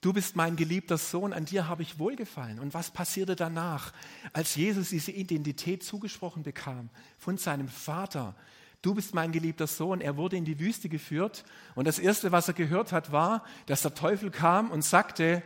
du 0.00 0.12
bist 0.12 0.34
mein 0.34 0.56
geliebter 0.56 0.98
Sohn, 0.98 1.32
an 1.32 1.44
dir 1.44 1.68
habe 1.68 1.82
ich 1.82 2.00
wohlgefallen. 2.00 2.58
Und 2.58 2.74
was 2.74 2.90
passierte 2.90 3.36
danach, 3.36 3.92
als 4.32 4.56
Jesus 4.56 4.90
diese 4.90 5.12
Identität 5.12 5.84
zugesprochen 5.84 6.42
bekam 6.42 6.90
von 7.16 7.38
seinem 7.38 7.68
Vater? 7.68 8.34
Du 8.82 8.92
bist 8.92 9.14
mein 9.14 9.30
geliebter 9.30 9.68
Sohn. 9.68 10.00
Er 10.00 10.16
wurde 10.16 10.36
in 10.36 10.44
die 10.44 10.58
Wüste 10.58 10.88
geführt 10.88 11.44
und 11.76 11.86
das 11.86 12.00
Erste, 12.00 12.32
was 12.32 12.48
er 12.48 12.54
gehört 12.54 12.90
hat, 12.90 13.12
war, 13.12 13.44
dass 13.66 13.82
der 13.82 13.94
Teufel 13.94 14.32
kam 14.32 14.72
und 14.72 14.82
sagte, 14.82 15.44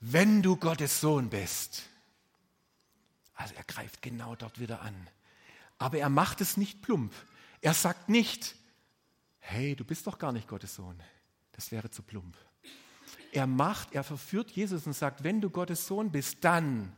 wenn 0.00 0.42
du 0.42 0.56
Gottes 0.56 1.00
Sohn 1.00 1.30
bist. 1.30 1.84
Also 3.34 3.54
er 3.54 3.64
greift 3.64 4.02
genau 4.02 4.34
dort 4.34 4.58
wieder 4.58 4.82
an. 4.82 4.94
Aber 5.82 5.98
er 5.98 6.08
macht 6.08 6.40
es 6.40 6.56
nicht 6.56 6.80
plump. 6.80 7.12
Er 7.60 7.74
sagt 7.74 8.08
nicht, 8.08 8.54
hey, 9.40 9.74
du 9.74 9.84
bist 9.84 10.06
doch 10.06 10.16
gar 10.16 10.30
nicht 10.30 10.46
Gottes 10.46 10.76
Sohn. 10.76 11.02
Das 11.50 11.72
wäre 11.72 11.90
zu 11.90 12.04
plump. 12.04 12.36
Er 13.32 13.48
macht, 13.48 13.92
er 13.92 14.04
verführt 14.04 14.52
Jesus 14.52 14.86
und 14.86 14.92
sagt, 14.92 15.24
wenn 15.24 15.40
du 15.40 15.50
Gottes 15.50 15.88
Sohn 15.88 16.12
bist, 16.12 16.44
dann. 16.44 16.92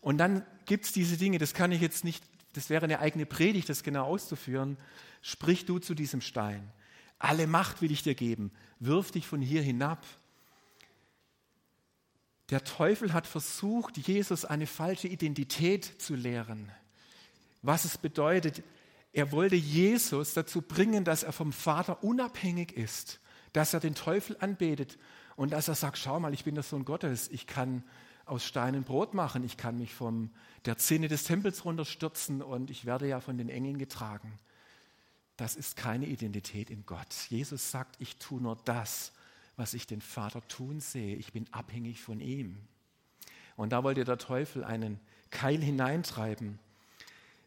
Und 0.00 0.16
dann 0.16 0.42
gibt 0.64 0.86
es 0.86 0.92
diese 0.92 1.18
Dinge, 1.18 1.36
das 1.36 1.52
kann 1.52 1.70
ich 1.70 1.82
jetzt 1.82 2.02
nicht, 2.02 2.24
das 2.54 2.70
wäre 2.70 2.84
eine 2.84 3.00
eigene 3.00 3.26
Predigt, 3.26 3.68
das 3.68 3.82
genau 3.82 4.06
auszuführen. 4.06 4.78
Sprich 5.20 5.66
du 5.66 5.78
zu 5.78 5.94
diesem 5.94 6.22
Stein. 6.22 6.72
Alle 7.18 7.46
Macht 7.46 7.82
will 7.82 7.92
ich 7.92 8.02
dir 8.02 8.14
geben. 8.14 8.52
Wirf 8.80 9.10
dich 9.10 9.26
von 9.26 9.42
hier 9.42 9.60
hinab. 9.60 10.02
Der 12.48 12.64
Teufel 12.64 13.12
hat 13.12 13.26
versucht, 13.26 13.98
Jesus 13.98 14.46
eine 14.46 14.66
falsche 14.66 15.08
Identität 15.08 15.84
zu 16.00 16.14
lehren. 16.14 16.72
Was 17.64 17.86
es 17.86 17.96
bedeutet, 17.96 18.62
er 19.14 19.32
wollte 19.32 19.56
Jesus 19.56 20.34
dazu 20.34 20.60
bringen, 20.60 21.02
dass 21.02 21.22
er 21.22 21.32
vom 21.32 21.50
Vater 21.50 22.04
unabhängig 22.04 22.72
ist, 22.76 23.20
dass 23.54 23.72
er 23.72 23.80
den 23.80 23.94
Teufel 23.94 24.36
anbetet 24.38 24.98
und 25.34 25.54
dass 25.54 25.68
er 25.68 25.74
sagt, 25.74 25.96
schau 25.96 26.20
mal, 26.20 26.34
ich 26.34 26.44
bin 26.44 26.54
der 26.54 26.62
Sohn 26.62 26.84
Gottes, 26.84 27.28
ich 27.28 27.46
kann 27.46 27.82
aus 28.26 28.44
Steinen 28.44 28.84
Brot 28.84 29.14
machen, 29.14 29.44
ich 29.44 29.56
kann 29.56 29.78
mich 29.78 29.94
von 29.94 30.28
der 30.66 30.76
Zinne 30.76 31.08
des 31.08 31.24
Tempels 31.24 31.64
runterstürzen 31.64 32.42
und 32.42 32.70
ich 32.70 32.84
werde 32.84 33.08
ja 33.08 33.20
von 33.20 33.38
den 33.38 33.48
Engeln 33.48 33.78
getragen. 33.78 34.38
Das 35.38 35.56
ist 35.56 35.74
keine 35.74 36.04
Identität 36.04 36.68
in 36.68 36.84
Gott. 36.84 37.14
Jesus 37.30 37.70
sagt, 37.70 37.96
ich 37.98 38.18
tue 38.18 38.42
nur 38.42 38.58
das, 38.66 39.12
was 39.56 39.72
ich 39.72 39.86
den 39.86 40.02
Vater 40.02 40.46
tun 40.48 40.80
sehe. 40.80 41.16
Ich 41.16 41.32
bin 41.32 41.46
abhängig 41.50 42.02
von 42.02 42.20
ihm. 42.20 42.58
Und 43.56 43.72
da 43.72 43.82
wollte 43.84 44.04
der 44.04 44.18
Teufel 44.18 44.64
einen 44.64 45.00
Keil 45.30 45.62
hineintreiben. 45.62 46.58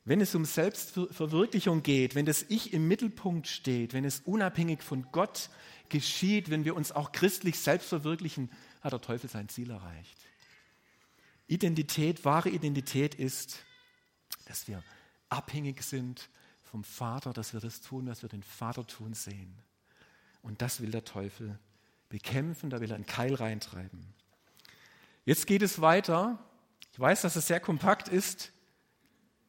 Wenn 0.07 0.21
es 0.21 0.33
um 0.35 0.45
Selbstverwirklichung 0.45 1.83
geht, 1.83 2.15
wenn 2.15 2.25
das 2.25 2.45
Ich 2.47 2.71
im 2.71 2.87
Mittelpunkt 2.87 3.45
steht, 3.45 3.91
wenn 3.91 4.05
es 4.05 4.21
unabhängig 4.21 4.81
von 4.81 5.05
Gott 5.11 5.49
geschieht, 5.89 6.49
wenn 6.49 6.63
wir 6.63 6.77
uns 6.77 6.93
auch 6.93 7.11
christlich 7.11 7.59
selbst 7.59 7.89
verwirklichen, 7.89 8.49
hat 8.79 8.93
der 8.93 9.01
Teufel 9.01 9.29
sein 9.29 9.49
Ziel 9.49 9.69
erreicht. 9.69 10.17
Identität, 11.47 12.23
wahre 12.23 12.47
Identität 12.47 13.15
ist, 13.15 13.65
dass 14.45 14.69
wir 14.69 14.81
abhängig 15.27 15.83
sind 15.83 16.29
vom 16.63 16.85
Vater, 16.85 17.33
dass 17.33 17.51
wir 17.51 17.59
das 17.59 17.81
tun, 17.81 18.07
was 18.07 18.21
wir 18.21 18.29
den 18.29 18.43
Vater 18.43 18.87
tun 18.87 19.13
sehen. 19.13 19.57
Und 20.41 20.61
das 20.61 20.79
will 20.79 20.91
der 20.91 21.03
Teufel 21.03 21.59
bekämpfen, 22.07 22.69
da 22.69 22.79
will 22.79 22.91
er 22.91 22.95
einen 22.95 23.05
Keil 23.05 23.33
reintreiben. 23.33 24.13
Jetzt 25.25 25.47
geht 25.47 25.63
es 25.63 25.81
weiter. 25.81 26.39
Ich 26.93 26.99
weiß, 27.01 27.23
dass 27.23 27.35
es 27.35 27.47
sehr 27.47 27.59
kompakt 27.59 28.07
ist. 28.07 28.53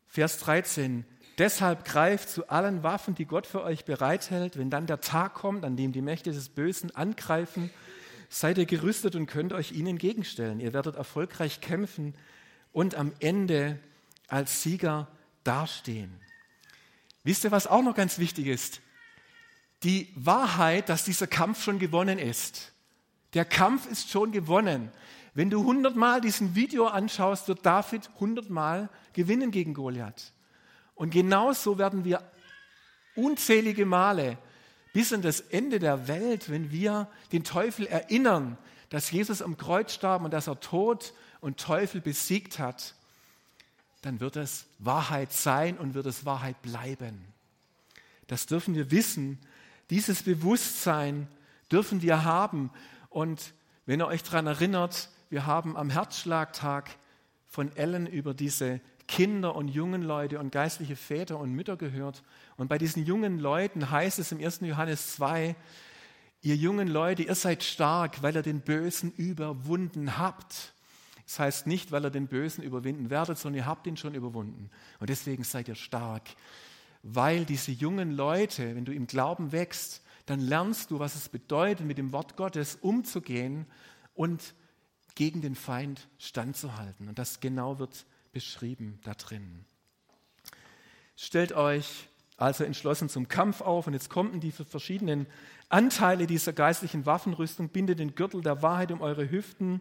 Vers 0.08 0.38
13. 0.38 1.04
Deshalb 1.38 1.84
greift 1.84 2.28
zu 2.28 2.48
allen 2.48 2.82
Waffen, 2.82 3.14
die 3.14 3.26
Gott 3.26 3.46
für 3.46 3.62
euch 3.62 3.84
bereithält. 3.84 4.58
Wenn 4.58 4.70
dann 4.70 4.86
der 4.86 5.00
Tag 5.00 5.34
kommt, 5.34 5.64
an 5.64 5.76
dem 5.76 5.92
die 5.92 6.02
Mächte 6.02 6.32
des 6.32 6.48
Bösen 6.48 6.94
angreifen, 6.96 7.70
seid 8.28 8.58
ihr 8.58 8.66
gerüstet 8.66 9.14
und 9.14 9.26
könnt 9.26 9.52
euch 9.52 9.72
ihnen 9.72 9.88
entgegenstellen. 9.88 10.60
Ihr 10.60 10.72
werdet 10.72 10.96
erfolgreich 10.96 11.60
kämpfen 11.60 12.14
und 12.72 12.94
am 12.94 13.12
Ende 13.20 13.78
als 14.26 14.62
Sieger 14.62 15.08
dastehen. 15.44 16.20
Wisst 17.22 17.44
ihr, 17.44 17.50
was 17.50 17.66
auch 17.66 17.82
noch 17.82 17.94
ganz 17.94 18.18
wichtig 18.18 18.46
ist? 18.46 18.80
Die 19.82 20.12
Wahrheit, 20.16 20.88
dass 20.88 21.04
dieser 21.04 21.26
Kampf 21.26 21.62
schon 21.62 21.78
gewonnen 21.78 22.18
ist. 22.18 22.72
Der 23.34 23.44
Kampf 23.44 23.86
ist 23.86 24.10
schon 24.10 24.32
gewonnen. 24.32 24.90
Wenn 25.38 25.50
du 25.50 25.62
hundertmal 25.62 26.20
diesen 26.20 26.56
Video 26.56 26.88
anschaust, 26.88 27.46
wird 27.46 27.64
David 27.64 28.10
hundertmal 28.18 28.88
gewinnen 29.12 29.52
gegen 29.52 29.72
Goliath. 29.72 30.32
Und 30.96 31.10
genauso 31.10 31.78
werden 31.78 32.04
wir 32.04 32.28
unzählige 33.14 33.86
Male 33.86 34.36
bis 34.92 35.12
an 35.12 35.22
das 35.22 35.38
Ende 35.38 35.78
der 35.78 36.08
Welt, 36.08 36.50
wenn 36.50 36.72
wir 36.72 37.06
den 37.30 37.44
Teufel 37.44 37.86
erinnern, 37.86 38.58
dass 38.88 39.12
Jesus 39.12 39.40
am 39.40 39.56
Kreuz 39.56 39.94
starb 39.94 40.24
und 40.24 40.32
dass 40.32 40.48
er 40.48 40.58
Tod 40.58 41.14
und 41.40 41.60
Teufel 41.60 42.00
besiegt 42.00 42.58
hat, 42.58 42.96
dann 44.02 44.18
wird 44.18 44.34
es 44.34 44.66
Wahrheit 44.80 45.32
sein 45.32 45.78
und 45.78 45.94
wird 45.94 46.06
es 46.06 46.24
Wahrheit 46.24 46.60
bleiben. 46.62 47.24
Das 48.26 48.46
dürfen 48.46 48.74
wir 48.74 48.90
wissen. 48.90 49.38
Dieses 49.90 50.24
Bewusstsein 50.24 51.28
dürfen 51.70 52.02
wir 52.02 52.24
haben. 52.24 52.72
Und 53.08 53.52
wenn 53.86 54.00
ihr 54.00 54.08
euch 54.08 54.24
daran 54.24 54.48
erinnert, 54.48 55.10
wir 55.30 55.46
haben 55.46 55.76
am 55.76 55.90
Herzschlagtag 55.90 56.90
von 57.46 57.74
Ellen 57.76 58.06
über 58.06 58.34
diese 58.34 58.80
Kinder 59.06 59.56
und 59.56 59.68
jungen 59.68 60.02
Leute 60.02 60.38
und 60.38 60.52
geistliche 60.52 60.96
Väter 60.96 61.38
und 61.38 61.52
Mütter 61.52 61.76
gehört. 61.76 62.22
Und 62.56 62.68
bei 62.68 62.78
diesen 62.78 63.04
jungen 63.04 63.38
Leuten 63.38 63.90
heißt 63.90 64.18
es 64.18 64.32
im 64.32 64.44
1. 64.44 64.60
Johannes 64.60 65.14
2, 65.16 65.56
ihr 66.42 66.56
jungen 66.56 66.88
Leute, 66.88 67.22
ihr 67.22 67.34
seid 67.34 67.64
stark, 67.64 68.22
weil 68.22 68.36
ihr 68.36 68.42
den 68.42 68.60
Bösen 68.60 69.12
überwunden 69.12 70.18
habt. 70.18 70.74
Das 71.24 71.38
heißt 71.38 71.66
nicht, 71.66 71.90
weil 71.90 72.04
ihr 72.04 72.10
den 72.10 72.26
Bösen 72.26 72.62
überwinden 72.62 73.10
werdet, 73.10 73.38
sondern 73.38 73.58
ihr 73.58 73.66
habt 73.66 73.86
ihn 73.86 73.96
schon 73.96 74.14
überwunden. 74.14 74.70
Und 75.00 75.10
deswegen 75.10 75.44
seid 75.44 75.68
ihr 75.68 75.74
stark. 75.74 76.22
Weil 77.02 77.44
diese 77.44 77.70
jungen 77.70 78.12
Leute, 78.12 78.76
wenn 78.76 78.84
du 78.84 78.92
im 78.92 79.06
Glauben 79.06 79.52
wächst, 79.52 80.02
dann 80.26 80.40
lernst 80.40 80.90
du, 80.90 80.98
was 80.98 81.14
es 81.14 81.28
bedeutet, 81.28 81.86
mit 81.86 81.96
dem 81.96 82.12
Wort 82.12 82.36
Gottes 82.36 82.76
umzugehen 82.76 83.66
und 84.14 84.54
gegen 85.18 85.40
den 85.40 85.56
Feind 85.56 86.06
standzuhalten. 86.18 87.08
Und 87.08 87.18
das 87.18 87.40
genau 87.40 87.80
wird 87.80 88.06
beschrieben 88.30 89.00
da 89.02 89.14
drin. 89.14 89.64
Stellt 91.16 91.52
euch 91.54 92.08
also 92.36 92.62
entschlossen 92.62 93.08
zum 93.08 93.26
Kampf 93.26 93.60
auf 93.60 93.88
und 93.88 93.94
jetzt 93.94 94.10
kommen 94.10 94.38
die 94.38 94.52
verschiedenen 94.52 95.26
Anteile 95.70 96.28
dieser 96.28 96.52
geistlichen 96.52 97.04
Waffenrüstung. 97.04 97.70
Bindet 97.70 97.98
den 97.98 98.14
Gürtel 98.14 98.42
der 98.42 98.62
Wahrheit 98.62 98.92
um 98.92 99.00
eure 99.00 99.28
Hüften, 99.28 99.80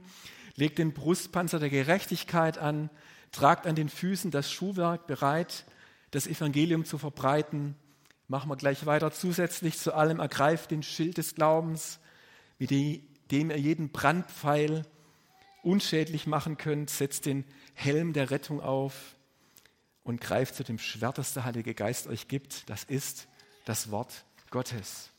legt 0.56 0.80
den 0.80 0.94
Brustpanzer 0.94 1.60
der 1.60 1.70
Gerechtigkeit 1.70 2.58
an, 2.58 2.90
tragt 3.32 3.68
an 3.68 3.76
den 3.76 3.90
Füßen 3.90 4.32
das 4.32 4.52
Schuhwerk 4.52 5.06
bereit, 5.06 5.66
das 6.10 6.26
Evangelium 6.26 6.84
zu 6.84 6.98
verbreiten. 6.98 7.76
Machen 8.28 8.50
wir 8.50 8.56
gleich 8.56 8.88
weiter. 8.88 9.12
Zusätzlich 9.12 9.78
zu 9.78 9.94
allem 9.94 10.20
ergreift 10.20 10.72
den 10.72 10.82
Schild 10.82 11.20
des 11.20 11.36
Glaubens, 11.36 12.00
mit 12.58 12.72
dem 12.72 13.52
ihr 13.52 13.60
jeden 13.60 13.92
Brandpfeil 13.92 14.84
unschädlich 15.68 16.26
machen 16.28 16.58
könnt. 16.58 16.90
Setzt 16.90 17.26
den 17.26 17.44
Helm 17.74 18.14
der 18.14 18.32
Rettung 18.32 18.62
auf 18.62 19.16
und 20.04 20.22
greift 20.22 20.56
zu 20.56 20.64
dem 20.64 20.80
Schwert, 20.80 21.18
das 21.18 21.34
der 21.34 21.44
Heilige 21.44 21.74
Geist 21.74 22.08
euch 22.08 22.28
gibt. 22.28 22.70
Das 22.70 22.86
ist 22.86 23.28
das 23.66 23.92
Wort 23.92 24.24
Gottes. 24.50 25.10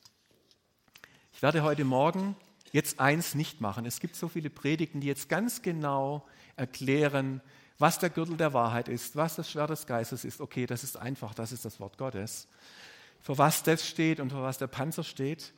Ich 1.35 1.43
werde 1.43 1.63
heute 1.63 1.85
Morgen 1.85 2.35
jetzt 2.73 2.99
eins 2.99 3.35
nicht 3.35 3.61
machen. 3.61 3.85
Es 3.85 4.01
gibt 4.01 4.17
so 4.17 4.29
viele 4.29 4.51
Predigten, 4.51 5.01
die 5.01 5.07
jetzt 5.07 5.29
ganz 5.29 5.63
genau 5.63 6.27
erklären, 6.57 7.43
was 7.79 7.99
der 7.99 8.11
Gürtel 8.11 8.37
der 8.37 8.55
Wahrheit 8.55 8.89
ist, 8.89 9.15
was 9.17 9.37
das 9.37 9.51
Schwert 9.51 9.71
des 9.71 9.87
Geistes 9.87 10.25
ist. 10.25 10.41
Okay, 10.41 10.67
das 10.67 10.83
ist 10.83 10.97
einfach, 10.97 11.35
das 11.35 11.53
ist 11.53 11.65
das 11.65 11.79
Wort 11.79 11.99
Gottes. 11.99 12.49
Für 13.21 13.39
was 13.39 13.63
das 13.63 13.87
steht 13.87 14.19
und 14.19 14.31
für 14.31 14.43
was 14.43 14.59
der 14.59 14.67
Panzer 14.67 15.05
steht. 15.05 15.53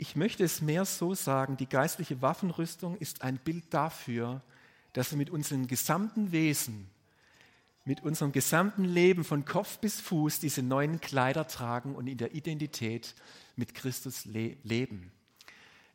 Ich 0.00 0.14
möchte 0.14 0.44
es 0.44 0.62
mehr 0.62 0.84
so 0.84 1.14
sagen, 1.14 1.56
die 1.56 1.68
geistliche 1.68 2.22
Waffenrüstung 2.22 2.96
ist 2.98 3.22
ein 3.22 3.36
Bild 3.36 3.64
dafür, 3.70 4.42
dass 4.92 5.10
wir 5.10 5.18
mit 5.18 5.28
unserem 5.28 5.66
gesamten 5.66 6.30
Wesen, 6.30 6.88
mit 7.84 8.04
unserem 8.04 8.30
gesamten 8.30 8.84
Leben 8.84 9.24
von 9.24 9.44
Kopf 9.44 9.78
bis 9.78 10.00
Fuß 10.00 10.38
diese 10.38 10.62
neuen 10.62 11.00
Kleider 11.00 11.48
tragen 11.48 11.96
und 11.96 12.06
in 12.06 12.16
der 12.16 12.32
Identität 12.32 13.16
mit 13.56 13.74
Christus 13.74 14.24
le 14.24 14.56
leben. 14.62 15.10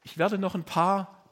Ich 0.03 0.17
werde 0.17 0.37
noch 0.37 0.53
ein 0.53 0.65
paar 0.65 1.23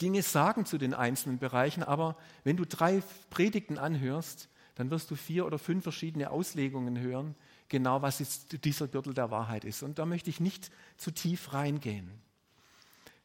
Dinge 0.00 0.22
sagen 0.22 0.66
zu 0.66 0.76
den 0.76 0.92
einzelnen 0.92 1.38
Bereichen, 1.38 1.84
aber 1.84 2.16
wenn 2.42 2.56
du 2.56 2.66
drei 2.66 3.00
Predigten 3.30 3.78
anhörst, 3.78 4.48
dann 4.74 4.90
wirst 4.90 5.08
du 5.12 5.14
vier 5.14 5.46
oder 5.46 5.58
fünf 5.58 5.84
verschiedene 5.84 6.30
Auslegungen 6.30 6.98
hören, 6.98 7.36
genau, 7.70 8.02
was 8.02 8.18
dieser 8.50 8.88
Gürtel 8.88 9.14
der 9.14 9.30
Wahrheit 9.30 9.64
ist. 9.64 9.82
Und 9.82 9.98
da 9.98 10.04
möchte 10.04 10.28
ich 10.28 10.40
nicht 10.40 10.70
zu 10.98 11.10
tief 11.10 11.54
reingehen. 11.54 12.10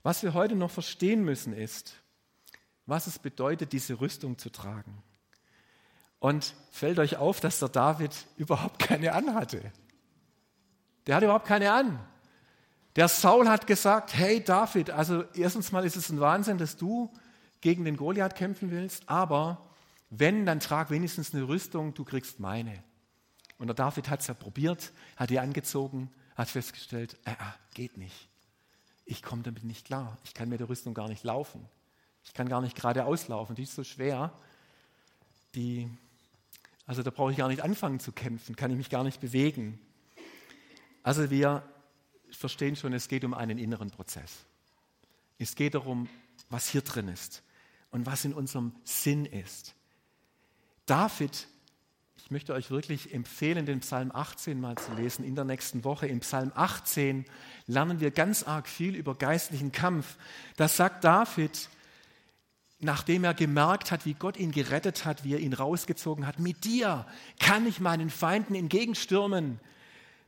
Was 0.03 0.23
wir 0.23 0.33
heute 0.33 0.55
noch 0.55 0.71
verstehen 0.71 1.25
müssen, 1.25 1.51
ist, 1.51 1.95
was 2.85 3.07
es 3.07 3.19
bedeutet, 3.19 3.73
diese 3.73 3.99
Rüstung 3.99 4.37
zu 4.37 4.49
tragen. 4.49 5.03
Und 6.19 6.53
fällt 6.71 6.99
euch 6.99 7.17
auf, 7.17 7.41
dass 7.41 7.59
der 7.59 7.69
David 7.69 8.11
überhaupt 8.37 8.79
keine 8.79 9.13
anhatte. 9.13 9.71
Der 11.07 11.15
hatte 11.15 11.25
überhaupt 11.25 11.47
keine 11.47 11.73
an. 11.73 11.99
Der 12.95 13.09
Saul 13.09 13.49
hat 13.49 13.67
gesagt, 13.67 14.15
hey 14.15 14.41
David, 14.41 14.89
also 14.89 15.25
erstens 15.33 15.71
mal 15.71 15.85
ist 15.85 15.97
es 15.97 16.09
ein 16.09 16.21
Wahnsinn, 16.21 16.57
dass 16.57 16.77
du 16.77 17.11
gegen 17.59 17.83
den 17.83 17.97
Goliath 17.97 18.35
kämpfen 18.35 18.71
willst, 18.71 19.09
aber 19.09 19.69
wenn, 20.09 20.45
dann 20.45 20.59
trag 20.59 20.91
wenigstens 20.91 21.33
eine 21.33 21.47
Rüstung, 21.47 21.93
du 21.93 22.05
kriegst 22.05 22.39
meine. 22.39 22.83
Und 23.57 23.67
der 23.67 23.75
David 23.75 24.09
hat 24.09 24.21
es 24.21 24.27
ja 24.27 24.33
probiert, 24.33 24.91
hat 25.15 25.29
die 25.29 25.39
angezogen, 25.39 26.11
hat 26.35 26.49
festgestellt, 26.49 27.17
äh, 27.25 27.31
äh, 27.31 27.35
geht 27.73 27.97
nicht. 27.97 28.29
Ich 29.05 29.21
komme 29.21 29.43
damit 29.43 29.63
nicht 29.63 29.85
klar. 29.85 30.17
Ich 30.23 30.33
kann 30.33 30.49
mit 30.49 30.59
der 30.59 30.69
Rüstung 30.69 30.93
gar 30.93 31.07
nicht 31.07 31.23
laufen. 31.23 31.65
Ich 32.23 32.33
kann 32.33 32.49
gar 32.49 32.61
nicht 32.61 32.75
geradeaus 32.75 33.27
laufen. 33.27 33.55
Die 33.55 33.63
ist 33.63 33.75
so 33.75 33.83
schwer. 33.83 34.33
Die, 35.53 35.89
also 36.85 37.03
da 37.03 37.11
brauche 37.11 37.31
ich 37.31 37.37
gar 37.37 37.47
nicht 37.47 37.63
anfangen 37.63 37.99
zu 37.99 38.11
kämpfen, 38.11 38.55
kann 38.55 38.71
ich 38.71 38.77
mich 38.77 38.89
gar 38.89 39.03
nicht 39.03 39.21
bewegen. 39.21 39.79
Also 41.03 41.29
wir 41.29 41.63
verstehen 42.31 42.75
schon, 42.75 42.93
es 42.93 43.07
geht 43.07 43.23
um 43.23 43.33
einen 43.33 43.57
inneren 43.57 43.91
Prozess. 43.91 44.45
Es 45.37 45.55
geht 45.55 45.75
darum, 45.75 46.09
was 46.49 46.67
hier 46.67 46.81
drin 46.81 47.07
ist 47.07 47.43
und 47.91 48.05
was 48.05 48.25
in 48.25 48.33
unserem 48.33 48.75
Sinn 48.83 49.25
ist. 49.25 49.75
David, 50.85 51.47
ich 52.25 52.31
möchte 52.31 52.55
euch 52.55 52.71
wirklich 52.71 53.13
empfehlen, 53.13 53.67
den 53.67 53.81
Psalm 53.81 54.11
18 54.11 54.59
mal 54.59 54.75
zu 54.77 54.91
lesen 54.95 55.23
in 55.23 55.35
der 55.35 55.45
nächsten 55.45 55.83
Woche. 55.83 56.07
Im 56.07 56.21
Psalm 56.21 56.51
18 56.55 57.23
lernen 57.67 57.99
wir 57.99 58.09
ganz 58.09 58.41
arg 58.41 58.67
viel 58.67 58.95
über 58.95 59.13
geistlichen 59.13 59.71
Kampf. 59.71 60.17
Das 60.57 60.75
sagt 60.75 61.03
David, 61.03 61.69
nachdem 62.79 63.25
er 63.25 63.35
gemerkt 63.35 63.91
hat, 63.91 64.07
wie 64.07 64.15
Gott 64.15 64.37
ihn 64.37 64.51
gerettet 64.51 65.05
hat, 65.05 65.23
wie 65.23 65.35
er 65.35 65.39
ihn 65.39 65.53
rausgezogen 65.53 66.25
hat. 66.25 66.39
Mit 66.39 66.63
dir 66.63 67.05
kann 67.39 67.67
ich 67.67 67.79
meinen 67.79 68.09
Feinden 68.09 68.55
entgegenstürmen. 68.55 69.59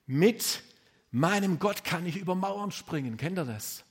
Mit 0.06 0.62
meinem 1.10 1.58
Gott 1.58 1.84
kann 1.84 2.06
ich 2.06 2.18
über 2.18 2.36
Mauern 2.36 2.70
springen. 2.70 3.18
Kennt 3.18 3.40
ihr 3.40 3.46
das? 3.46 3.84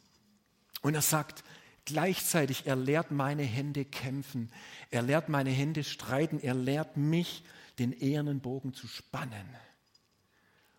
Und 0.80 0.94
er 0.94 1.02
sagt, 1.02 1.42
Gleichzeitig, 1.88 2.66
er 2.66 2.74
lehrt 2.74 3.12
meine 3.12 3.44
Hände 3.44 3.84
kämpfen, 3.84 4.50
er 4.90 5.02
lehrt 5.02 5.28
meine 5.28 5.50
Hände 5.50 5.84
streiten, 5.84 6.40
er 6.40 6.54
lehrt 6.54 6.96
mich, 6.96 7.44
den 7.78 7.92
ehernen 7.92 8.40
Bogen 8.40 8.72
zu 8.72 8.86
spannen. 8.88 9.46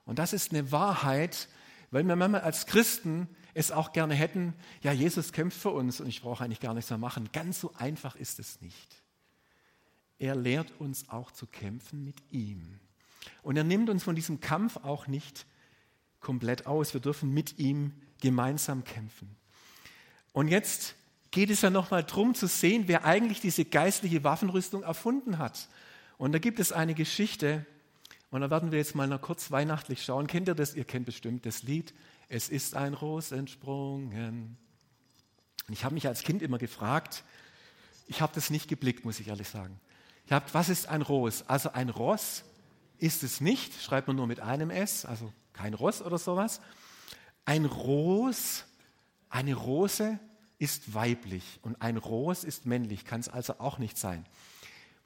Und 0.06 0.20
das 0.20 0.34
ist 0.34 0.52
eine 0.52 0.72
Wahrheit, 0.72 1.48
weil 1.92 2.04
wir 2.04 2.16
manchmal 2.16 2.42
als 2.42 2.66
Christen 2.66 3.28
es 3.54 3.72
auch 3.72 3.92
gerne 3.92 4.14
hätten, 4.14 4.54
ja, 4.82 4.92
Jesus 4.92 5.34
kämpft 5.34 5.60
für 5.60 5.72
uns 5.72 6.00
und 6.00 6.08
ich 6.08 6.22
brauche 6.22 6.44
eigentlich 6.44 6.60
gar 6.60 6.74
nichts 6.74 6.90
mehr 6.90 7.00
machen. 7.00 7.30
Ganz 7.34 7.60
so 7.60 7.74
einfach 7.76 8.16
ist 8.16 8.40
es 8.40 8.62
nicht. 8.62 9.02
Er 10.20 10.36
lehrt 10.36 10.74
uns 10.80 11.10
auch 11.10 11.32
zu 11.32 11.48
kämpfen 11.48 12.04
mit 12.04 12.22
ihm. 12.32 12.80
Und 13.42 13.58
er 13.58 13.64
nimmt 13.64 13.90
uns 13.90 14.04
von 14.04 14.16
diesem 14.16 14.40
Kampf 14.40 14.78
auch 14.78 15.08
nicht 15.08 15.46
komplett 16.20 16.68
aus. 16.68 16.94
Wir 16.94 17.02
dürfen 17.02 17.34
mit 17.34 17.60
ihm 17.60 17.94
gemeinsam 18.22 18.84
kämpfen. 18.84 19.36
Und 20.34 20.48
jetzt 20.50 20.96
geht 21.32 21.50
es 21.50 21.62
ja 21.62 21.70
nochmal 21.70 22.04
darum 22.04 22.34
zu 22.36 22.48
sehen, 22.48 22.84
wer 22.88 23.06
eigentlich 23.06 23.42
diese 23.42 23.66
geistliche 23.66 24.24
Waffenrüstung 24.24 24.84
erfunden 24.84 25.38
hat. 25.38 25.68
Und 26.18 26.32
da 26.32 26.40
gibt 26.40 26.60
es 26.60 26.72
eine 26.72 26.94
Geschichte, 26.94 27.66
und 28.30 28.42
da 28.42 28.50
werden 28.50 28.72
wir 28.72 28.78
jetzt 28.78 28.96
mal 28.96 29.08
noch 29.08 29.22
kurz 29.22 29.52
weihnachtlich 29.52 30.04
schauen. 30.04 30.28
Kennt 30.28 30.48
ihr 30.48 30.56
das? 30.56 30.76
Ihr 30.76 30.84
kennt 30.84 31.06
bestimmt 31.06 31.46
das 31.46 31.64
Lied. 31.64 31.94
Es 32.28 32.50
ist 32.50 32.76
ein 32.76 32.94
Ros 32.94 33.32
entsprungen. 33.32 34.58
Und 35.68 35.74
ich 35.74 35.86
habe 35.86 35.94
mich 35.94 36.08
als 36.08 36.24
Kind 36.24 36.42
immer 36.42 36.58
gefragt, 36.58 37.24
ich 38.08 38.22
habe 38.22 38.34
das 38.36 38.50
nicht 38.50 38.68
geblickt, 38.68 39.06
muss 39.06 39.20
ich 39.20 39.28
ehrlich 39.28 39.48
sagen. 39.48 39.80
Ich 40.26 40.32
habe, 40.32 40.46
was 40.52 40.70
ist 40.70 40.88
ein 40.88 41.02
Ros? 41.02 41.46
Also 41.48 41.72
ein 41.72 41.90
Ross 41.90 42.44
ist 42.98 43.24
es 43.24 43.40
nicht, 43.40 43.82
schreibt 43.82 44.08
man 44.08 44.18
nur 44.18 44.28
mit 44.28 44.40
einem 44.40 44.72
S, 44.72 45.06
also 45.06 45.32
kein 45.54 45.74
Ross 45.74 46.02
oder 46.02 46.18
sowas. 46.18 46.60
Ein 47.46 47.66
Ros, 47.66 48.66
eine 49.30 49.54
Rose 49.54 50.20
ist 50.60 50.94
weiblich 50.94 51.60
und 51.62 51.82
ein 51.82 51.96
Ros 51.96 52.44
ist 52.44 52.66
männlich, 52.66 53.06
kann 53.06 53.22
es 53.22 53.30
also 53.30 53.60
auch 53.60 53.78
nicht 53.78 53.98
sein. 53.98 54.26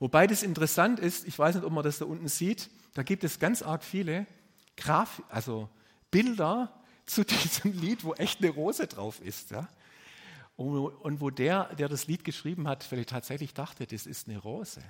Wobei 0.01 0.25
das 0.25 0.41
interessant 0.41 0.99
ist, 0.99 1.27
ich 1.27 1.37
weiß 1.37 1.53
nicht, 1.53 1.63
ob 1.63 1.71
man 1.71 1.83
das 1.83 1.99
da 1.99 2.05
unten 2.05 2.27
sieht, 2.27 2.71
da 2.95 3.03
gibt 3.03 3.23
es 3.23 3.37
ganz 3.37 3.61
arg 3.61 3.83
viele 3.83 4.25
Graf, 4.75 5.21
also 5.29 5.69
Bilder 6.09 6.73
zu 7.05 7.23
diesem 7.23 7.79
Lied, 7.79 8.03
wo 8.03 8.15
echt 8.15 8.41
eine 8.41 8.49
Rose 8.49 8.87
drauf 8.87 9.21
ist. 9.21 9.51
Ja? 9.51 9.69
Und 10.55 11.21
wo 11.21 11.29
der, 11.29 11.75
der 11.75 11.87
das 11.87 12.07
Lied 12.07 12.23
geschrieben 12.23 12.67
hat, 12.67 12.83
vielleicht 12.83 13.09
tatsächlich 13.09 13.53
dachte, 13.53 13.85
das 13.85 14.07
ist 14.07 14.27
eine 14.27 14.39
Rose. 14.39 14.81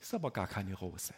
Ist 0.00 0.12
aber 0.12 0.30
gar 0.30 0.48
keine 0.48 0.74
Rose. 0.74 1.14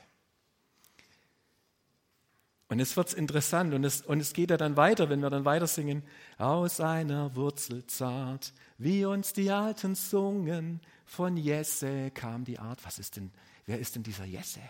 Und 2.69 2.79
es 2.79 2.97
wird 2.97 3.13
interessant 3.15 3.75
und 3.75 3.83
es, 3.83 4.03
und 4.03 4.21
es 4.21 4.33
geht 4.33 4.51
ja 4.51 4.57
dann 4.57 4.77
weiter, 4.77 5.11
wenn 5.11 5.19
wir 5.21 5.29
dann 5.29 5.45
weiter 5.45 5.67
singen. 5.67 6.05
Aus 6.39 6.79
einer 6.79 7.35
Wurzel 7.35 7.85
zart, 7.89 8.53
wie 8.79 9.05
uns 9.05 9.33
die 9.33 9.51
Alten 9.51 9.97
sungen, 9.97 10.81
von 11.13 11.37
Jesse 11.37 12.11
kam 12.11 12.43
die 12.43 12.59
Art. 12.59 12.83
Was 12.85 12.99
ist 12.99 13.17
denn, 13.17 13.31
wer 13.67 13.79
ist 13.79 13.95
denn 13.95 14.03
dieser 14.03 14.25
Jesse? 14.25 14.63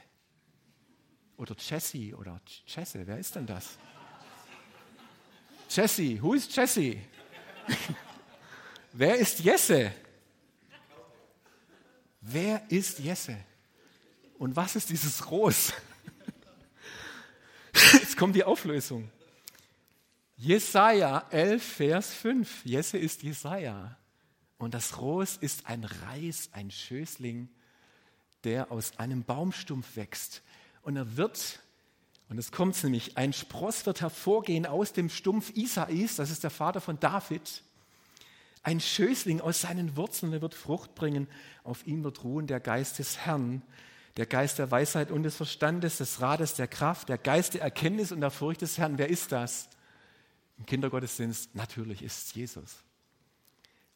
Oder 1.37 1.55
Jesse 1.57 2.17
oder 2.17 2.41
Jesse, 2.67 3.07
wer 3.07 3.17
ist 3.17 3.37
denn 3.37 3.47
das? 3.47 3.79
Jesse, 5.69 6.21
who 6.21 6.35
is 6.35 6.53
Jesse? 6.55 6.97
wer 8.93 9.19
ist 9.19 9.39
Jesse? 9.39 9.93
Wer 12.21 12.69
ist 12.71 12.99
Jesse? 12.99 13.39
Und 14.37 14.57
was 14.57 14.75
ist 14.75 14.91
dieses 14.91 15.31
Ros? 15.31 15.73
Jetzt 17.93 18.17
kommt 18.17 18.35
die 18.35 18.43
Auflösung. 18.43 19.09
Jesaja 20.37 21.25
11, 21.31 21.63
Vers 21.63 22.13
5. 22.15 22.65
Jesse 22.65 22.99
ist 22.99 23.23
Jesaja. 23.23 23.97
Und 24.63 24.75
das 24.75 24.99
Ros 24.99 25.37
ist 25.37 25.67
ein 25.67 25.83
Reis, 25.83 26.49
ein 26.53 26.71
Schößling, 26.71 27.49
der 28.45 28.71
aus 28.71 28.97
einem 28.97 29.25
Baumstumpf 29.25 29.97
wächst. 29.97 30.41
Und 30.83 30.95
er 30.95 31.17
wird, 31.17 31.59
und 32.29 32.39
es 32.39 32.53
kommt 32.53 32.81
nämlich, 32.85 33.19
ein 33.19 33.33
Spross 33.33 33.87
wird 33.87 34.01
hervorgehen 34.01 34.65
aus 34.65 34.93
dem 34.93 35.11
Stumpf 35.11 35.51
Isais, 35.57 36.15
das 36.15 36.31
ist 36.31 36.45
der 36.45 36.51
Vater 36.51 36.81
von 36.81 37.01
David. 37.01 37.65
Ein 38.63 38.79
Schößling 38.81 39.41
aus 39.41 39.63
seinen 39.63 39.97
Wurzeln, 39.97 40.33
er 40.33 40.43
wird 40.43 40.55
Frucht 40.55 40.95
bringen. 40.95 41.27
Auf 41.65 41.85
ihm 41.85 42.05
wird 42.05 42.23
ruhen 42.23 42.47
der 42.47 42.61
Geist 42.61 43.01
des 43.01 43.19
Herrn 43.19 43.63
der 44.19 44.27
Geist 44.27 44.59
der 44.59 44.71
Weisheit 44.71 45.11
und 45.11 45.23
des 45.23 45.37
Verstandes, 45.37 45.97
des 45.97 46.21
Rates, 46.21 46.55
der 46.55 46.69
Kraft, 46.69 47.09
der 47.09 47.17
Geist 47.19 47.55
der 47.55 47.63
Erkenntnis 47.63 48.13
und 48.13 48.21
der 48.21 48.31
Furcht 48.31 48.61
des 48.61 48.77
Herrn. 48.77 48.99
Wer 48.99 49.09
ist 49.09 49.33
das? 49.33 49.69
Im 50.59 50.67
Kindergottesdienst 50.67 51.55
natürlich 51.55 52.03
ist 52.03 52.27
es 52.29 52.35
Jesus. 52.35 52.77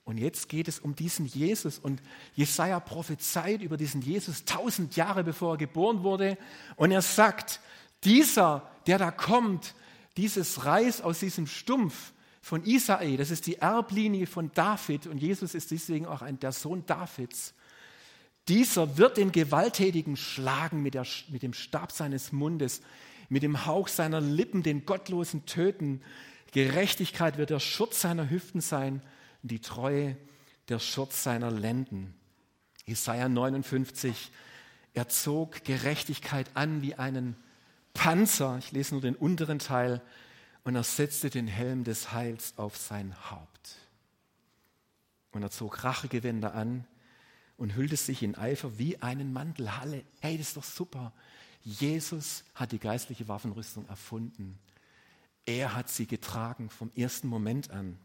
Und 0.07 0.19
jetzt 0.19 0.49
geht 0.49 0.69
es 0.69 0.79
um 0.79 0.95
diesen 0.95 1.27
Jesus. 1.27 1.81
Und 1.81 2.01
Jesaja 2.37 2.79
prophezeit 2.79 3.61
über 3.61 3.77
diesen 3.77 4.01
Jesus 4.01 4.45
tausend 4.45 4.95
Jahre 4.95 5.25
bevor 5.25 5.55
er 5.55 5.59
geboren 5.59 6.05
wurde. 6.05 6.38
Und 6.77 6.92
er 6.92 7.03
sagt, 7.03 7.61
dieser, 8.05 8.71
der 8.87 8.99
da 8.99 9.11
kommt, 9.11 9.75
dieses 10.16 10.64
Reis 10.64 11.01
aus 11.01 11.19
diesem 11.19 11.49
Stumpf 11.49 12.12
von 12.40 12.64
Isai, 12.64 13.16
das 13.16 13.33
ist 13.33 13.49
die 13.49 13.57
Erblinie 13.57 14.29
von 14.29 14.53
David. 14.55 15.09
Und 15.09 15.19
Jesus 15.19 15.57
ist 15.57 15.73
deswegen 15.73 16.07
auch 16.07 16.23
ein, 16.23 16.38
der 16.38 16.53
Sohn 16.53 16.87
Davids. 16.87 17.53
Dieser 18.47 18.99
wird 18.99 19.16
den 19.16 19.33
Gewalttätigen 19.33 20.16
schlagen 20.16 20.85
mit, 20.85 20.95
der, 20.95 21.05
mit 21.31 21.42
dem 21.42 21.53
Stab 21.53 21.90
seines 21.90 22.31
Mundes, 22.31 22.81
mit 23.29 23.42
dem 23.42 23.66
Hauch 23.66 23.88
seiner 23.88 24.21
Lippen 24.21 24.62
den 24.62 24.87
Gottlosen 24.87 25.47
töten. 25.47 26.01
Gerechtigkeit 26.53 27.38
wird 27.38 27.51
der 27.51 27.59
Schutz 27.59 28.03
seiner 28.03 28.31
Hüften 28.31 28.61
sein 28.61 29.03
die 29.48 29.61
Treue 29.61 30.16
der 30.68 30.78
Schutz 30.78 31.22
seiner 31.22 31.50
Lenden. 31.50 32.14
Jesaja 32.87 33.28
59, 33.28 34.30
er 34.94 35.09
zog 35.09 35.64
Gerechtigkeit 35.64 36.48
an 36.54 36.82
wie 36.82 36.94
einen 36.94 37.37
Panzer. 37.94 38.56
Ich 38.59 38.72
lese 38.72 38.94
nur 38.94 39.02
den 39.02 39.16
unteren 39.16 39.59
Teil. 39.59 40.00
Und 40.64 40.74
er 40.74 40.82
setzte 40.82 41.30
den 41.30 41.46
Helm 41.46 41.85
des 41.85 42.12
Heils 42.12 42.54
auf 42.56 42.76
sein 42.76 43.14
Haupt. 43.30 43.76
Und 45.30 45.42
er 45.42 45.50
zog 45.50 45.85
Rachegewänder 45.85 46.54
an 46.54 46.85
und 47.56 47.74
hüllte 47.74 47.96
sich 47.96 48.22
in 48.22 48.35
Eifer 48.35 48.78
wie 48.78 49.00
einen 49.02 49.32
Mantel. 49.32 49.76
Halle, 49.76 50.04
hey, 50.20 50.38
das 50.38 50.48
ist 50.48 50.56
doch 50.56 50.64
super. 50.64 51.12
Jesus 51.62 52.44
hat 52.54 52.72
die 52.72 52.78
geistliche 52.78 53.28
Waffenrüstung 53.28 53.87
erfunden. 53.88 54.59
Er 55.44 55.74
hat 55.74 55.88
sie 55.88 56.06
getragen 56.06 56.70
vom 56.70 56.90
ersten 56.96 57.28
Moment 57.28 57.70
an 57.70 57.98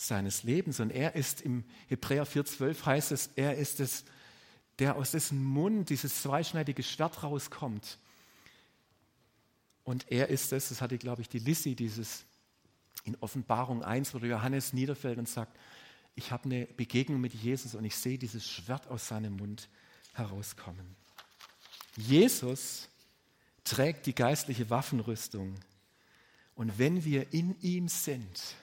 seines 0.00 0.42
Lebens. 0.42 0.80
Und 0.80 0.90
er 0.90 1.14
ist 1.14 1.42
im 1.42 1.64
Hebräer 1.88 2.26
4,12 2.26 2.86
heißt 2.86 3.12
es, 3.12 3.30
er 3.36 3.56
ist 3.56 3.80
es, 3.80 4.04
der 4.78 4.96
aus 4.96 5.10
dessen 5.10 5.44
Mund 5.44 5.90
dieses 5.90 6.22
zweischneidige 6.22 6.82
Schwert 6.82 7.22
rauskommt. 7.22 7.98
Und 9.84 10.10
er 10.10 10.28
ist 10.28 10.52
es, 10.52 10.70
das 10.70 10.80
hatte, 10.80 10.98
glaube 10.98 11.22
ich, 11.22 11.28
die 11.28 11.38
Lissy, 11.38 11.74
dieses 11.74 12.24
in 13.04 13.16
Offenbarung 13.20 13.82
1, 13.82 14.14
wo 14.14 14.18
Johannes 14.18 14.72
niederfällt 14.72 15.18
und 15.18 15.28
sagt, 15.28 15.56
ich 16.14 16.30
habe 16.30 16.44
eine 16.44 16.66
Begegnung 16.66 17.20
mit 17.20 17.34
Jesus 17.34 17.74
und 17.74 17.84
ich 17.84 17.96
sehe 17.96 18.18
dieses 18.18 18.48
Schwert 18.48 18.88
aus 18.88 19.08
seinem 19.08 19.36
Mund 19.36 19.68
herauskommen. 20.14 20.96
Jesus 21.96 22.88
trägt 23.64 24.06
die 24.06 24.14
geistliche 24.14 24.70
Waffenrüstung. 24.70 25.54
Und 26.54 26.78
wenn 26.78 27.04
wir 27.04 27.32
in 27.32 27.58
ihm 27.60 27.88
sind, 27.88 28.54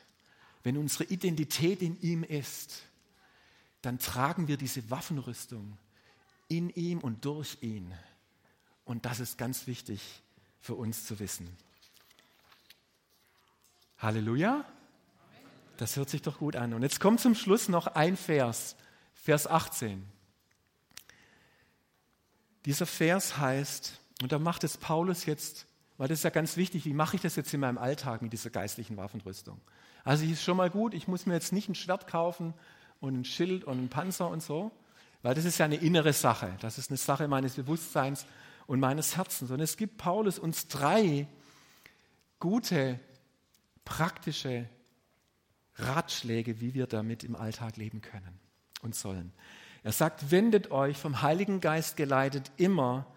wenn 0.67 0.77
unsere 0.77 1.05
Identität 1.05 1.81
in 1.81 1.97
ihm 2.01 2.25
ist, 2.25 2.83
dann 3.81 3.99
tragen 3.99 4.49
wir 4.49 4.57
diese 4.57 4.89
Waffenrüstung 4.89 5.77
in 6.49 6.69
ihm 6.71 6.99
und 6.99 7.23
durch 7.23 7.59
ihn. 7.61 7.93
Und 8.83 9.05
das 9.05 9.21
ist 9.21 9.37
ganz 9.37 9.65
wichtig 9.67 10.01
für 10.59 10.75
uns 10.75 11.05
zu 11.05 11.19
wissen. 11.19 11.47
Halleluja. 13.99 14.65
Das 15.77 15.95
hört 15.95 16.09
sich 16.09 16.21
doch 16.21 16.39
gut 16.39 16.57
an. 16.57 16.73
Und 16.73 16.81
jetzt 16.81 16.99
kommt 16.99 17.21
zum 17.21 17.33
Schluss 17.33 17.69
noch 17.69 17.87
ein 17.87 18.17
Vers, 18.17 18.75
Vers 19.13 19.47
18. 19.47 20.05
Dieser 22.65 22.87
Vers 22.87 23.37
heißt, 23.37 24.01
und 24.21 24.33
da 24.33 24.37
macht 24.37 24.65
es 24.65 24.75
Paulus 24.75 25.25
jetzt, 25.27 25.65
weil 25.97 26.07
das 26.07 26.19
ist 26.19 26.23
ja 26.23 26.29
ganz 26.29 26.57
wichtig, 26.57 26.85
wie 26.85 26.93
mache 26.93 27.15
ich 27.15 27.21
das 27.21 27.35
jetzt 27.35 27.53
in 27.53 27.59
meinem 27.59 27.77
Alltag 27.77 28.21
mit 28.21 28.33
dieser 28.33 28.49
geistlichen 28.49 28.97
Waffenrüstung? 28.97 29.59
Also 30.03 30.25
ist 30.25 30.43
schon 30.43 30.57
mal 30.57 30.69
gut, 30.69 30.93
ich 30.93 31.07
muss 31.07 31.25
mir 31.25 31.33
jetzt 31.33 31.51
nicht 31.51 31.69
ein 31.69 31.75
Schwert 31.75 32.07
kaufen 32.07 32.53
und 32.99 33.19
ein 33.19 33.25
Schild 33.25 33.63
und 33.63 33.83
ein 33.83 33.89
Panzer 33.89 34.29
und 34.29 34.41
so, 34.41 34.71
weil 35.21 35.35
das 35.35 35.45
ist 35.45 35.57
ja 35.57 35.65
eine 35.65 35.75
innere 35.75 36.13
Sache. 36.13 36.55
Das 36.61 36.77
ist 36.77 36.89
eine 36.89 36.97
Sache 36.97 37.27
meines 37.27 37.55
Bewusstseins 37.55 38.25
und 38.67 38.79
meines 38.79 39.17
Herzens. 39.17 39.51
Und 39.51 39.59
es 39.59 39.75
gibt 39.75 39.97
Paulus 39.97 40.39
uns 40.39 40.67
drei 40.67 41.27
gute, 42.39 42.99
praktische 43.83 44.69
Ratschläge, 45.75 46.61
wie 46.61 46.73
wir 46.73 46.87
damit 46.87 47.23
im 47.23 47.35
Alltag 47.35 47.77
leben 47.77 48.01
können 48.01 48.39
und 48.81 48.95
sollen. 48.95 49.33
Er 49.83 49.91
sagt, 49.91 50.31
wendet 50.31 50.71
euch 50.71 50.97
vom 50.97 51.21
Heiligen 51.21 51.61
Geist 51.61 51.97
geleitet 51.97 52.51
immer 52.57 53.07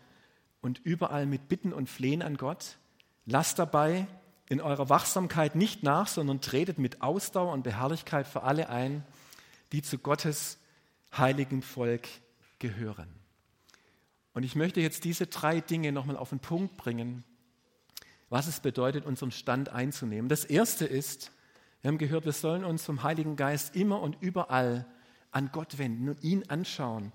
und 0.61 0.79
überall 0.79 1.27
mit 1.27 1.49
Bitten 1.49 1.73
und 1.73 1.89
Flehen 1.89 2.23
an 2.23 2.37
Gott. 2.37 2.79
Lasst 3.27 3.59
dabei 3.59 4.07
in 4.49 4.61
eurer 4.61 4.89
Wachsamkeit 4.89 5.55
nicht 5.55 5.83
nach, 5.83 6.09
sondern 6.09 6.41
tretet 6.41 6.79
mit 6.79 7.03
Ausdauer 7.03 7.53
und 7.53 7.63
Beharrlichkeit 7.63 8.27
für 8.27 8.43
alle 8.43 8.69
ein, 8.69 9.05
die 9.73 9.83
zu 9.83 9.99
Gottes 9.99 10.59
heiligen 11.17 11.63
Volk 11.63 12.09
gehören. 12.59 13.09
Und 14.35 14.43
ich 14.43 14.57
möchte 14.57 14.81
jetzt 14.81 15.05
diese 15.05 15.27
drei 15.27 15.61
Dinge 15.61 15.93
nochmal 15.93 16.17
auf 16.17 16.31
den 16.31 16.41
Punkt 16.41 16.77
bringen, 16.77 17.25
was 18.29 18.47
es 18.47 18.61
bedeutet, 18.61 19.05
unseren 19.05 19.33
Stand 19.33 19.71
einzunehmen. 19.71 20.29
Das 20.29 20.45
erste 20.45 20.85
ist, 20.85 21.33
wir 21.83 21.89
haben 21.89 21.99
gehört, 21.99 22.27
wir 22.27 22.33
sollen 22.33 22.65
uns 22.65 22.85
vom 22.85 23.03
Heiligen 23.03 23.37
Geist 23.37 23.75
immer 23.75 24.01
und 24.01 24.17
überall 24.21 24.87
an 25.33 25.51
Gott 25.53 25.79
wenden 25.79 26.09
und 26.09 26.23
ihn 26.23 26.45
anschauen. 26.49 27.13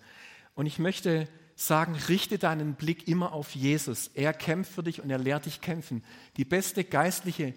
Und 0.55 0.65
ich 0.65 0.79
möchte 0.79 1.27
sagen, 1.55 1.95
richte 1.95 2.37
deinen 2.37 2.75
Blick 2.75 3.07
immer 3.07 3.31
auf 3.31 3.55
Jesus. 3.55 4.09
Er 4.13 4.33
kämpft 4.33 4.73
für 4.73 4.83
dich 4.83 5.01
und 5.01 5.09
er 5.09 5.17
lehrt 5.17 5.45
dich 5.45 5.61
kämpfen. 5.61 6.03
Die 6.37 6.45
beste 6.45 6.83
geistliche 6.83 7.53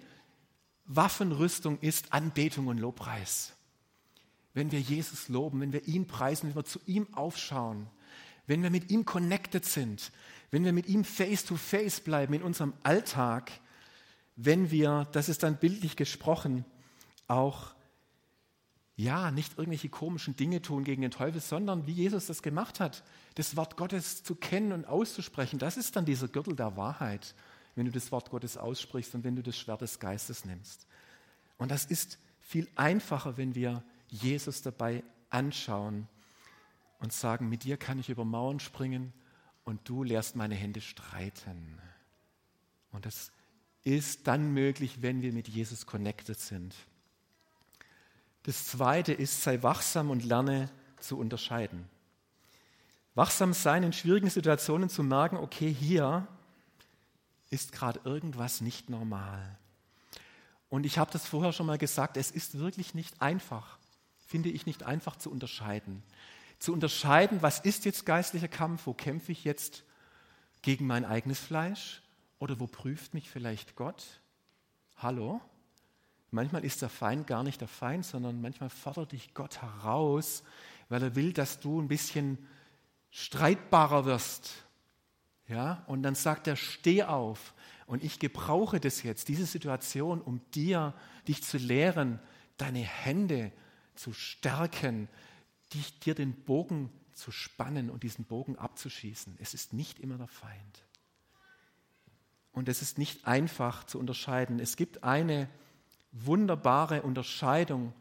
Waffenrüstung 0.84 1.78
ist 1.80 2.12
Anbetung 2.12 2.68
und 2.68 2.78
Lobpreis. 2.78 3.52
Wenn 4.54 4.72
wir 4.72 4.80
Jesus 4.80 5.28
loben, 5.28 5.60
wenn 5.60 5.72
wir 5.72 5.86
ihn 5.86 6.06
preisen, 6.06 6.48
wenn 6.48 6.56
wir 6.56 6.64
zu 6.64 6.80
ihm 6.86 7.12
aufschauen, 7.12 7.88
wenn 8.46 8.62
wir 8.62 8.70
mit 8.70 8.90
ihm 8.90 9.04
connected 9.04 9.64
sind, 9.64 10.10
wenn 10.50 10.64
wir 10.64 10.72
mit 10.72 10.88
ihm 10.88 11.04
face 11.04 11.44
to 11.44 11.56
face 11.56 12.00
bleiben 12.00 12.34
in 12.34 12.42
unserem 12.42 12.72
Alltag, 12.82 13.52
wenn 14.36 14.70
wir, 14.70 15.06
das 15.12 15.28
ist 15.28 15.42
dann 15.42 15.58
bildlich 15.58 15.96
gesprochen, 15.96 16.64
auch 17.26 17.74
ja, 18.98 19.30
nicht 19.30 19.56
irgendwelche 19.56 19.88
komischen 19.88 20.34
Dinge 20.34 20.60
tun 20.60 20.82
gegen 20.82 21.02
den 21.02 21.12
Teufel, 21.12 21.40
sondern 21.40 21.86
wie 21.86 21.92
Jesus 21.92 22.26
das 22.26 22.42
gemacht 22.42 22.80
hat, 22.80 23.04
das 23.36 23.54
Wort 23.54 23.76
Gottes 23.76 24.24
zu 24.24 24.34
kennen 24.34 24.72
und 24.72 24.86
auszusprechen, 24.86 25.60
das 25.60 25.76
ist 25.76 25.94
dann 25.94 26.04
dieser 26.04 26.26
Gürtel 26.26 26.56
der 26.56 26.76
Wahrheit, 26.76 27.36
wenn 27.76 27.86
du 27.86 27.92
das 27.92 28.10
Wort 28.10 28.28
Gottes 28.30 28.56
aussprichst 28.56 29.14
und 29.14 29.22
wenn 29.22 29.36
du 29.36 29.42
das 29.44 29.56
Schwert 29.56 29.82
des 29.82 30.00
Geistes 30.00 30.44
nimmst. 30.44 30.88
Und 31.58 31.70
das 31.70 31.84
ist 31.84 32.18
viel 32.40 32.68
einfacher, 32.74 33.36
wenn 33.36 33.54
wir 33.54 33.84
Jesus 34.08 34.62
dabei 34.62 35.04
anschauen 35.30 36.08
und 36.98 37.12
sagen, 37.12 37.48
mit 37.48 37.62
dir 37.62 37.76
kann 37.76 38.00
ich 38.00 38.08
über 38.08 38.24
Mauern 38.24 38.58
springen 38.58 39.12
und 39.62 39.88
du 39.88 40.02
lehrst 40.02 40.34
meine 40.34 40.56
Hände 40.56 40.80
streiten. 40.80 41.78
Und 42.90 43.06
das 43.06 43.30
ist 43.84 44.26
dann 44.26 44.52
möglich, 44.52 45.02
wenn 45.02 45.22
wir 45.22 45.32
mit 45.32 45.46
Jesus 45.46 45.86
connected 45.86 46.40
sind. 46.40 46.74
Das 48.48 48.64
zweite 48.64 49.12
ist, 49.12 49.42
sei 49.42 49.62
wachsam 49.62 50.08
und 50.08 50.24
lerne 50.24 50.70
zu 51.00 51.18
unterscheiden. 51.18 51.86
Wachsam 53.14 53.52
sein 53.52 53.82
in 53.82 53.92
schwierigen 53.92 54.30
Situationen 54.30 54.88
zu 54.88 55.02
merken, 55.02 55.36
okay, 55.36 55.70
hier 55.70 56.26
ist 57.50 57.72
gerade 57.72 58.00
irgendwas 58.04 58.62
nicht 58.62 58.88
normal. 58.88 59.58
Und 60.70 60.86
ich 60.86 60.96
habe 60.96 61.10
das 61.10 61.26
vorher 61.26 61.52
schon 61.52 61.66
mal 61.66 61.76
gesagt, 61.76 62.16
es 62.16 62.30
ist 62.30 62.58
wirklich 62.58 62.94
nicht 62.94 63.20
einfach, 63.20 63.76
finde 64.26 64.48
ich 64.48 64.64
nicht 64.64 64.82
einfach 64.82 65.16
zu 65.16 65.30
unterscheiden. 65.30 66.02
Zu 66.58 66.72
unterscheiden, 66.72 67.42
was 67.42 67.60
ist 67.60 67.84
jetzt 67.84 68.06
geistlicher 68.06 68.48
Kampf, 68.48 68.86
wo 68.86 68.94
kämpfe 68.94 69.30
ich 69.30 69.44
jetzt 69.44 69.84
gegen 70.62 70.86
mein 70.86 71.04
eigenes 71.04 71.38
Fleisch 71.38 72.00
oder 72.38 72.58
wo 72.58 72.66
prüft 72.66 73.12
mich 73.12 73.28
vielleicht 73.28 73.76
Gott? 73.76 74.06
Hallo? 74.96 75.42
Manchmal 76.30 76.64
ist 76.64 76.82
der 76.82 76.88
Feind 76.88 77.26
gar 77.26 77.42
nicht 77.42 77.60
der 77.60 77.68
Feind, 77.68 78.04
sondern 78.04 78.40
manchmal 78.40 78.70
fordert 78.70 79.12
dich 79.12 79.32
Gott 79.34 79.62
heraus, 79.62 80.42
weil 80.88 81.02
er 81.02 81.14
will, 81.14 81.32
dass 81.32 81.60
du 81.60 81.80
ein 81.80 81.88
bisschen 81.88 82.38
streitbarer 83.10 84.04
wirst. 84.04 84.64
Ja, 85.46 85.82
und 85.86 86.02
dann 86.02 86.14
sagt 86.14 86.46
er, 86.46 86.56
steh 86.56 87.04
auf. 87.04 87.54
Und 87.86 88.04
ich 88.04 88.18
gebrauche 88.18 88.80
das 88.80 89.02
jetzt, 89.02 89.28
diese 89.28 89.46
Situation, 89.46 90.20
um 90.20 90.42
dir, 90.50 90.92
dich 91.26 91.42
zu 91.42 91.56
lehren, 91.56 92.20
deine 92.58 92.80
Hände 92.80 93.50
zu 93.94 94.12
stärken, 94.12 95.08
dich, 95.72 95.98
dir 96.00 96.14
den 96.14 96.34
Bogen 96.34 96.90
zu 97.14 97.32
spannen 97.32 97.88
und 97.88 98.02
diesen 98.02 98.26
Bogen 98.26 98.56
abzuschießen. 98.56 99.36
Es 99.40 99.54
ist 99.54 99.72
nicht 99.72 99.98
immer 100.00 100.18
der 100.18 100.28
Feind. 100.28 100.84
Und 102.52 102.68
es 102.68 102.82
ist 102.82 102.98
nicht 102.98 103.26
einfach 103.26 103.84
zu 103.84 103.98
unterscheiden. 103.98 104.60
Es 104.60 104.76
gibt 104.76 105.02
eine 105.02 105.48
wunderbare 106.12 107.02
Unterscheidung 107.02 107.92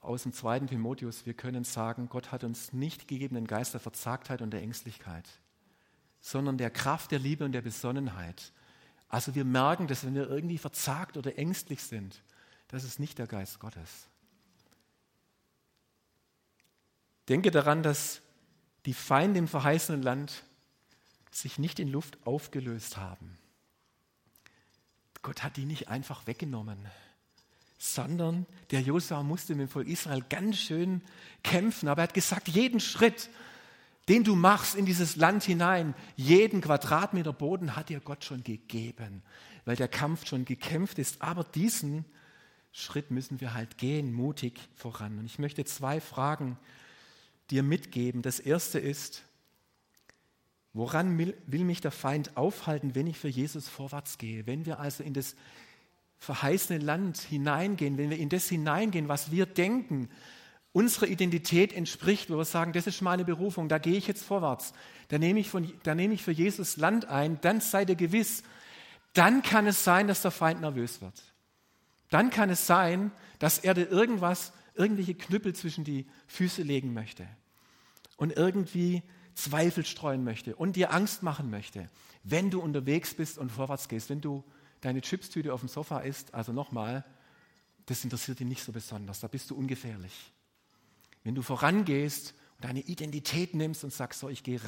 aus 0.00 0.22
dem 0.22 0.32
zweiten 0.32 0.66
Timotheus. 0.66 1.26
Wir 1.26 1.34
können 1.34 1.64
sagen, 1.64 2.08
Gott 2.08 2.32
hat 2.32 2.44
uns 2.44 2.72
nicht 2.72 3.08
gegeben 3.08 3.34
den 3.34 3.46
Geist 3.46 3.72
der 3.72 3.80
Verzagtheit 3.80 4.42
und 4.42 4.50
der 4.50 4.62
Ängstlichkeit, 4.62 5.28
sondern 6.20 6.58
der 6.58 6.70
Kraft, 6.70 7.10
der 7.10 7.18
Liebe 7.18 7.44
und 7.44 7.52
der 7.52 7.62
Besonnenheit. 7.62 8.52
Also 9.08 9.34
wir 9.34 9.44
merken, 9.44 9.86
dass 9.86 10.04
wenn 10.04 10.14
wir 10.14 10.28
irgendwie 10.28 10.58
verzagt 10.58 11.16
oder 11.16 11.38
ängstlich 11.38 11.82
sind, 11.82 12.22
das 12.68 12.84
ist 12.84 12.98
nicht 12.98 13.18
der 13.18 13.26
Geist 13.26 13.60
Gottes. 13.60 14.08
Denke 17.28 17.50
daran, 17.50 17.82
dass 17.82 18.20
die 18.86 18.94
Feinde 18.94 19.38
im 19.38 19.48
verheißenen 19.48 20.02
Land 20.02 20.44
sich 21.30 21.58
nicht 21.58 21.78
in 21.78 21.88
Luft 21.88 22.18
aufgelöst 22.26 22.96
haben. 22.96 23.38
Gott 25.24 25.42
hat 25.42 25.56
die 25.56 25.64
nicht 25.64 25.88
einfach 25.88 26.26
weggenommen, 26.26 26.78
sondern 27.78 28.46
der 28.70 28.82
Josua 28.82 29.22
musste 29.22 29.54
mit 29.54 29.68
dem 29.68 29.72
Volk 29.72 29.88
Israel 29.88 30.22
ganz 30.28 30.58
schön 30.58 31.00
kämpfen. 31.42 31.88
Aber 31.88 32.02
er 32.02 32.08
hat 32.08 32.14
gesagt, 32.14 32.46
jeden 32.48 32.78
Schritt, 32.78 33.30
den 34.08 34.22
du 34.22 34.36
machst 34.36 34.74
in 34.74 34.84
dieses 34.84 35.16
Land 35.16 35.42
hinein, 35.42 35.94
jeden 36.14 36.60
Quadratmeter 36.60 37.32
Boden 37.32 37.74
hat 37.74 37.88
dir 37.88 38.00
Gott 38.00 38.22
schon 38.22 38.44
gegeben, 38.44 39.22
weil 39.64 39.76
der 39.76 39.88
Kampf 39.88 40.26
schon 40.26 40.44
gekämpft 40.44 40.98
ist. 40.98 41.22
Aber 41.22 41.42
diesen 41.42 42.04
Schritt 42.70 43.10
müssen 43.10 43.40
wir 43.40 43.54
halt 43.54 43.78
gehen, 43.78 44.12
mutig 44.12 44.60
voran. 44.74 45.18
Und 45.18 45.24
ich 45.24 45.38
möchte 45.38 45.64
zwei 45.64 46.02
Fragen 46.02 46.58
dir 47.50 47.62
mitgeben. 47.62 48.20
Das 48.20 48.40
erste 48.40 48.78
ist, 48.78 49.22
Woran 50.74 51.16
will, 51.18 51.64
mich 51.64 51.80
der 51.80 51.92
Feind 51.92 52.36
aufhalten, 52.36 52.96
wenn 52.96 53.06
ich 53.06 53.16
für 53.16 53.28
Jesus 53.28 53.68
vorwärts 53.68 54.18
gehe? 54.18 54.46
Wenn 54.46 54.66
wir 54.66 54.80
also 54.80 55.04
in 55.04 55.14
das 55.14 55.36
verheißene 56.18 56.80
Land 56.80 57.18
hineingehen, 57.18 57.96
wenn 57.96 58.10
wir 58.10 58.18
in 58.18 58.28
das 58.28 58.48
hineingehen, 58.48 59.08
was 59.08 59.30
wir 59.30 59.46
denken, 59.46 60.08
unsere 60.72 61.06
Identität 61.06 61.72
entspricht, 61.72 62.28
wo 62.28 62.36
wir 62.36 62.44
sagen, 62.44 62.72
das 62.72 62.88
ist 62.88 63.02
meine 63.02 63.24
Berufung, 63.24 63.68
da 63.68 63.78
gehe 63.78 63.96
ich 63.96 64.08
jetzt 64.08 64.24
vorwärts, 64.24 64.72
da 65.08 65.18
nehme 65.18 65.38
ich, 65.38 65.48
von, 65.48 65.72
da 65.84 65.94
nehme 65.94 66.14
ich 66.14 66.24
für 66.24 66.32
Jesus 66.32 66.76
Land 66.76 67.06
ein, 67.06 67.40
dann 67.40 67.60
seid 67.60 67.88
ihr 67.88 67.94
gewiss, 67.94 68.42
dann 69.12 69.42
kann 69.42 69.68
es 69.68 69.84
sein, 69.84 70.08
dass 70.08 70.22
der 70.22 70.32
Feind 70.32 70.60
nervös 70.60 71.00
wird. 71.00 71.22
Dann 72.10 72.30
kann 72.30 72.50
es 72.50 72.66
sein, 72.66 73.12
dass 73.38 73.60
er 73.60 73.74
dir 73.74 73.88
irgendwas, 73.88 74.52
irgendwelche 74.74 75.14
Knüppel 75.14 75.54
zwischen 75.54 75.84
die 75.84 76.06
Füße 76.26 76.62
legen 76.62 76.92
möchte 76.92 77.28
und 78.16 78.36
irgendwie 78.36 79.04
Zweifel 79.34 79.84
streuen 79.84 80.24
möchte 80.24 80.56
und 80.56 80.76
dir 80.76 80.92
Angst 80.92 81.22
machen 81.22 81.50
möchte, 81.50 81.88
wenn 82.22 82.50
du 82.50 82.60
unterwegs 82.60 83.14
bist 83.14 83.38
und 83.38 83.50
vorwärts 83.50 83.88
gehst, 83.88 84.10
wenn 84.10 84.20
du 84.20 84.44
deine 84.80 85.00
Chipstüte 85.00 85.52
auf 85.52 85.60
dem 85.60 85.68
Sofa 85.68 86.00
isst, 86.00 86.34
also 86.34 86.52
nochmal, 86.52 87.04
das 87.86 88.04
interessiert 88.04 88.40
ihn 88.40 88.48
nicht 88.48 88.62
so 88.62 88.72
besonders, 88.72 89.20
da 89.20 89.28
bist 89.28 89.50
du 89.50 89.56
ungefährlich. 89.56 90.32
Wenn 91.22 91.34
du 91.34 91.42
vorangehst 91.42 92.34
und 92.56 92.64
deine 92.64 92.80
Identität 92.80 93.54
nimmst 93.54 93.82
und 93.84 93.92
sagst, 93.92 94.20
so, 94.20 94.28
ich 94.28 94.42
gehe 94.42 94.60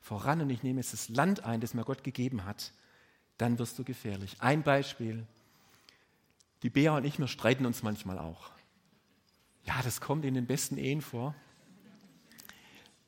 voran 0.00 0.40
und 0.40 0.50
ich 0.50 0.62
nehme 0.62 0.80
jetzt 0.80 0.92
das 0.92 1.08
Land 1.08 1.44
ein, 1.44 1.60
das 1.60 1.74
mir 1.74 1.84
Gott 1.84 2.02
gegeben 2.02 2.44
hat, 2.44 2.72
dann 3.36 3.58
wirst 3.58 3.78
du 3.78 3.84
gefährlich. 3.84 4.36
Ein 4.40 4.62
Beispiel. 4.62 5.26
Die 6.62 6.70
Bea 6.70 6.96
und 6.96 7.04
ich, 7.04 7.18
wir 7.18 7.28
streiten 7.28 7.66
uns 7.66 7.82
manchmal 7.82 8.18
auch. 8.18 8.50
Ja, 9.64 9.80
das 9.84 10.00
kommt 10.00 10.24
in 10.24 10.34
den 10.34 10.46
besten 10.46 10.76
Ehen 10.76 11.02
vor. 11.02 11.34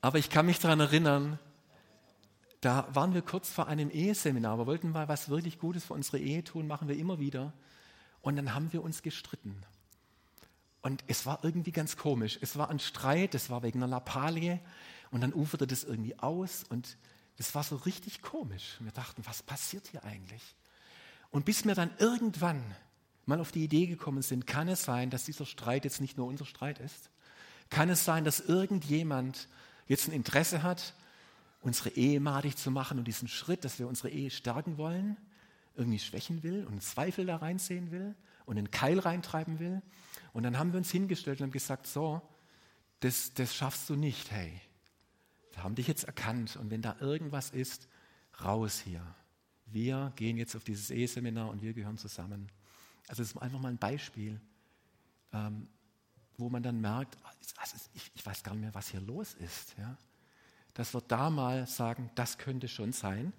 Aber 0.01 0.17
ich 0.17 0.29
kann 0.29 0.47
mich 0.47 0.59
daran 0.59 0.79
erinnern, 0.79 1.39
da 2.59 2.87
waren 2.93 3.13
wir 3.13 3.21
kurz 3.21 3.49
vor 3.49 3.67
einem 3.67 3.89
Eheseminar, 3.89 4.57
wir 4.57 4.67
wollten 4.67 4.91
mal 4.91 5.07
was 5.07 5.29
wirklich 5.29 5.59
Gutes 5.59 5.85
für 5.85 5.93
unsere 5.93 6.19
Ehe 6.19 6.43
tun, 6.43 6.67
machen 6.67 6.87
wir 6.87 6.97
immer 6.97 7.19
wieder. 7.19 7.53
Und 8.21 8.35
dann 8.35 8.53
haben 8.53 8.73
wir 8.73 8.83
uns 8.83 9.01
gestritten. 9.01 9.55
Und 10.81 11.03
es 11.07 11.25
war 11.25 11.39
irgendwie 11.43 11.71
ganz 11.71 11.97
komisch. 11.97 12.39
Es 12.41 12.57
war 12.57 12.69
ein 12.69 12.79
Streit, 12.79 13.35
es 13.35 13.49
war 13.49 13.61
wegen 13.63 13.79
einer 13.79 13.87
Lappalie 13.87 14.59
und 15.11 15.21
dann 15.21 15.33
uferte 15.33 15.67
das 15.67 15.83
irgendwie 15.83 16.17
aus 16.17 16.63
und 16.63 16.97
das 17.37 17.53
war 17.55 17.63
so 17.63 17.75
richtig 17.77 18.21
komisch. 18.21 18.77
Und 18.79 18.85
wir 18.85 18.91
dachten, 18.91 19.23
was 19.25 19.43
passiert 19.43 19.87
hier 19.87 20.03
eigentlich? 20.03 20.41
Und 21.29 21.45
bis 21.45 21.65
wir 21.65 21.75
dann 21.75 21.91
irgendwann 21.97 22.63
mal 23.25 23.39
auf 23.39 23.51
die 23.51 23.63
Idee 23.63 23.87
gekommen 23.87 24.21
sind, 24.21 24.47
kann 24.47 24.67
es 24.67 24.83
sein, 24.83 25.09
dass 25.09 25.25
dieser 25.25 25.45
Streit 25.45 25.85
jetzt 25.85 26.01
nicht 26.01 26.17
nur 26.17 26.27
unser 26.27 26.45
Streit 26.45 26.79
ist? 26.79 27.09
Kann 27.69 27.89
es 27.89 28.03
sein, 28.03 28.25
dass 28.25 28.39
irgendjemand 28.39 29.47
jetzt 29.91 30.07
ein 30.07 30.13
Interesse 30.13 30.63
hat, 30.63 30.93
unsere 31.61 31.89
Ehe 31.91 32.19
madig 32.19 32.57
zu 32.57 32.71
machen 32.71 32.97
und 32.97 33.07
diesen 33.07 33.27
Schritt, 33.27 33.63
dass 33.65 33.77
wir 33.77 33.87
unsere 33.87 34.09
Ehe 34.09 34.31
stärken 34.31 34.77
wollen, 34.77 35.17
irgendwie 35.75 35.99
schwächen 35.99 36.43
will 36.43 36.65
und 36.65 36.81
Zweifel 36.81 37.25
da 37.25 37.37
reinsehen 37.37 37.91
will 37.91 38.15
und 38.45 38.57
einen 38.57 38.71
Keil 38.71 38.99
reintreiben 38.99 39.59
will. 39.59 39.81
Und 40.33 40.43
dann 40.43 40.57
haben 40.57 40.71
wir 40.73 40.77
uns 40.77 40.89
hingestellt 40.91 41.39
und 41.39 41.47
haben 41.47 41.51
gesagt, 41.51 41.87
so, 41.87 42.21
das, 43.01 43.33
das 43.33 43.55
schaffst 43.55 43.89
du 43.89 43.95
nicht, 43.95 44.31
hey. 44.31 44.59
Wir 45.53 45.63
haben 45.63 45.75
dich 45.75 45.87
jetzt 45.87 46.05
erkannt 46.05 46.55
und 46.55 46.71
wenn 46.71 46.81
da 46.81 46.95
irgendwas 46.99 47.49
ist, 47.49 47.87
raus 48.43 48.79
hier. 48.79 49.03
Wir 49.65 50.13
gehen 50.15 50.37
jetzt 50.37 50.55
auf 50.55 50.63
dieses 50.63 50.89
Eheseminar 50.89 51.49
und 51.49 51.61
wir 51.61 51.73
gehören 51.73 51.97
zusammen. 51.97 52.49
Also 53.07 53.21
das 53.21 53.31
ist 53.31 53.37
einfach 53.37 53.59
mal 53.59 53.69
ein 53.69 53.77
Beispiel, 53.77 54.39
ähm, 55.33 55.67
wo 56.37 56.49
man 56.49 56.63
dann 56.63 56.81
merkt, 56.81 57.17
also 57.57 57.77
ich, 58.15 58.25
weiß 58.25 58.43
gar 58.43 58.53
nicht 58.53 58.61
mehr, 58.61 58.73
was 58.73 58.89
hier 58.89 59.01
los 59.01 59.33
ist. 59.35 59.75
Dass 60.73 60.93
wir 60.93 61.01
da 61.01 61.29
mal 61.29 61.67
sagen, 61.67 62.09
das 62.15 62.37
könnte 62.37 62.67
schon 62.67 62.93
sein, 62.93 63.33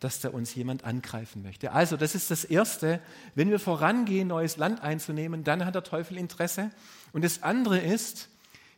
dass 0.00 0.20
da 0.20 0.30
uns 0.30 0.54
jemand 0.54 0.84
angreifen 0.84 1.42
möchte. 1.42 1.72
Also 1.72 1.96
das 1.96 2.14
ist 2.14 2.30
das 2.30 2.44
Erste, 2.44 3.02
wenn 3.34 3.50
wir 3.50 3.58
vorangehen, 3.58 4.28
neues 4.28 4.56
Land 4.56 4.80
einzunehmen, 4.80 5.44
dann 5.44 5.64
hat 5.64 5.74
der 5.74 5.82
Teufel 5.82 6.16
Interesse. 6.16 6.70
Und 7.12 7.24
das 7.24 7.42
andere 7.42 7.78
ist, 7.78 8.28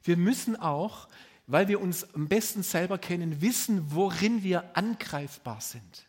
wir 0.03 0.17
müssen 0.17 0.57
auch, 0.57 1.09
weil 1.47 1.69
wir 1.69 1.81
uns 1.81 2.15
am 2.15 2.29
besten 2.29 2.63
selber 2.63 2.97
kennen, 2.97 3.41
wissen, 3.43 3.93
worin 3.93 4.43
wir 4.43 4.77
angreifbar 4.77 5.61
sind. 5.61 6.07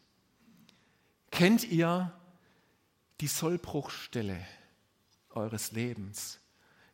Kennt 1.30 1.64
ihr 1.64 2.14
die 3.20 3.28
Sollbruchstelle 3.28 4.38
eures 5.32 5.72
Lebens? 5.72 6.41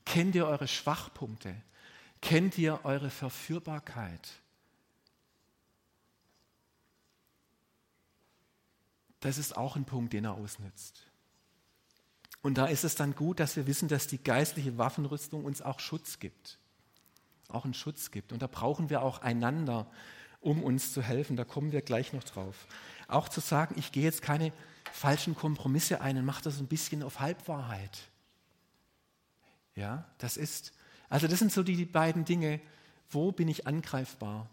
Kennt 0.08 0.36
ihr 0.36 0.48
eure 0.48 0.70
Schwachpunkte? 0.70 1.54
Kennt 2.22 2.58
ihr 2.58 2.80
eure 2.86 3.10
Verführbarkeit? 3.10 4.30
Das 9.20 9.38
ist 9.38 9.58
auch 9.58 9.76
ein 9.76 9.84
Punkt, 9.84 10.14
den 10.14 10.24
er 10.24 10.36
ausnützt. 10.36 11.02
Und 12.42 12.58
da 12.58 12.68
ist 12.68 12.86
es 12.86 12.96
dann 12.96 13.16
gut, 13.16 13.42
dass 13.42 13.58
wir 13.58 13.68
wissen, 13.68 13.90
dass 13.90 14.08
die 14.08 14.24
geistliche 14.24 14.78
Waffenrüstung 14.78 15.44
uns 15.44 15.62
auch 15.62 15.82
Schutz 15.82 16.20
gibt. 16.20 16.58
Auch 17.50 17.66
einen 17.66 17.74
Schutz 17.74 18.10
gibt. 18.10 18.32
Und 18.32 18.42
da 18.42 18.48
brauchen 18.48 18.90
wir 18.90 19.02
auch 19.02 19.22
einander, 19.22 19.92
um 20.40 20.64
uns 20.64 20.94
zu 20.94 21.02
helfen. 21.02 21.36
Da 21.36 21.44
kommen 21.44 21.74
wir 21.74 21.82
gleich 21.82 22.14
noch 22.14 22.24
drauf. 22.24 22.68
Auch 23.10 23.28
zu 23.28 23.42
sagen, 23.42 23.76
ich 23.78 23.92
gehe 23.92 24.04
jetzt 24.04 24.22
keine 24.22 24.54
falschen 24.94 25.36
Kompromisse 25.36 26.00
ein 26.00 26.18
und 26.18 26.26
mache 26.26 26.44
das 26.44 26.60
ein 26.60 26.68
bisschen 26.68 27.04
auf 27.04 27.20
Halbwahrheit. 27.20 28.10
Ja, 29.78 30.04
das 30.18 30.38
ist, 30.38 30.74
also 31.08 31.28
das 31.28 31.38
sind 31.38 31.54
so 31.54 31.62
die 31.62 31.86
beiden 31.86 32.26
Dinge, 32.26 32.60
wo 33.12 33.32
bin 33.32 33.48
ich 33.48 33.68
angreifbar? 33.68 34.50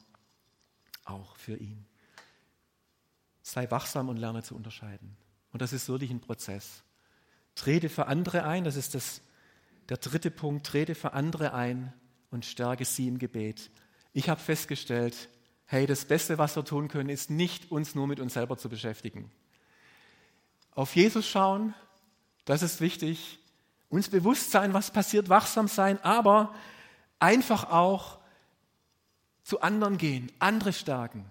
Auch 1.07 1.35
für 1.37 1.57
ihn. 1.57 1.87
Sei 3.43 3.71
wachsam 3.71 4.11
und 4.11 4.19
lerne 4.19 4.43
zu 4.43 4.55
unterscheiden. 4.55 5.17
Und 5.51 5.63
das 5.63 5.73
ist 5.73 5.89
wirklich 5.89 6.11
ein 6.11 6.21
Prozess. 6.21 6.83
Trete 7.55 7.89
für 7.89 8.07
andere 8.07 8.45
ein, 8.45 8.65
das 8.65 8.77
ist 8.77 8.95
das, 8.95 9.23
der 9.89 9.97
dritte 9.97 10.31
Punkt, 10.31 10.67
trete 10.67 10.95
für 10.95 11.15
andere 11.15 11.55
ein 11.55 11.95
und 12.31 12.45
stärke 12.45 12.85
sie 12.85 13.09
im 13.09 13.19
Gebet. 13.19 13.71
Ich 14.13 14.29
habe 14.29 14.41
festgestellt, 14.41 15.31
hey, 15.65 15.87
das 15.87 16.05
Beste, 16.05 16.37
was 16.37 16.55
wir 16.55 16.67
tun 16.67 16.89
können, 16.89 17.09
ist 17.09 17.31
nicht 17.31 17.71
uns 17.71 17.95
nur 17.95 18.07
mit 18.07 18.21
uns 18.21 18.35
selber 18.35 18.59
zu 18.59 18.69
beschäftigen. 18.69 19.31
Auf 20.73 20.95
Jesus 20.95 21.27
schauen, 21.27 21.75
das 22.45 22.63
ist 22.63 22.83
wichtig. 22.83 23.39
Uns 23.95 24.09
bewusst 24.09 24.51
sein, 24.51 24.75
was 24.75 24.91
passiert, 24.91 25.29
wachsam 25.29 25.69
sein, 25.69 26.03
aber 26.03 26.53
einfach 27.21 27.71
auch 27.71 28.19
zu 29.45 29.61
anderen 29.61 29.99
gehen, 29.99 30.33
andere 30.41 30.73
stärken. 30.73 31.25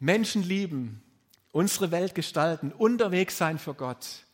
Menschen 0.00 0.42
lieben, 0.42 1.00
unsere 1.52 1.92
Welt 1.92 2.16
gestalten, 2.16 2.72
unterwegs 2.72 3.38
sein 3.38 3.60
für 3.60 3.74
Gott. 3.74 4.24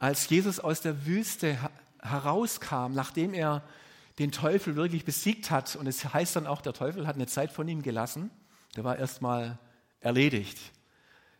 Als 0.00 0.28
Jesus 0.28 0.58
aus 0.58 0.80
der 0.80 1.06
Wüste 1.06 1.56
herauskam, 2.02 2.92
nachdem 2.92 3.32
er 3.32 3.62
den 4.18 4.32
Teufel 4.32 4.74
wirklich 4.74 5.04
besiegt 5.04 5.52
hat, 5.52 5.76
und 5.76 5.86
es 5.86 6.12
heißt 6.12 6.34
dann 6.34 6.48
auch, 6.48 6.62
der 6.62 6.72
Teufel 6.72 7.06
hat 7.06 7.14
eine 7.14 7.28
Zeit 7.28 7.52
von 7.52 7.68
ihm 7.68 7.82
gelassen, 7.82 8.32
der 8.74 8.82
war 8.82 8.96
erstmal 8.96 9.56
erledigt. 10.00 10.58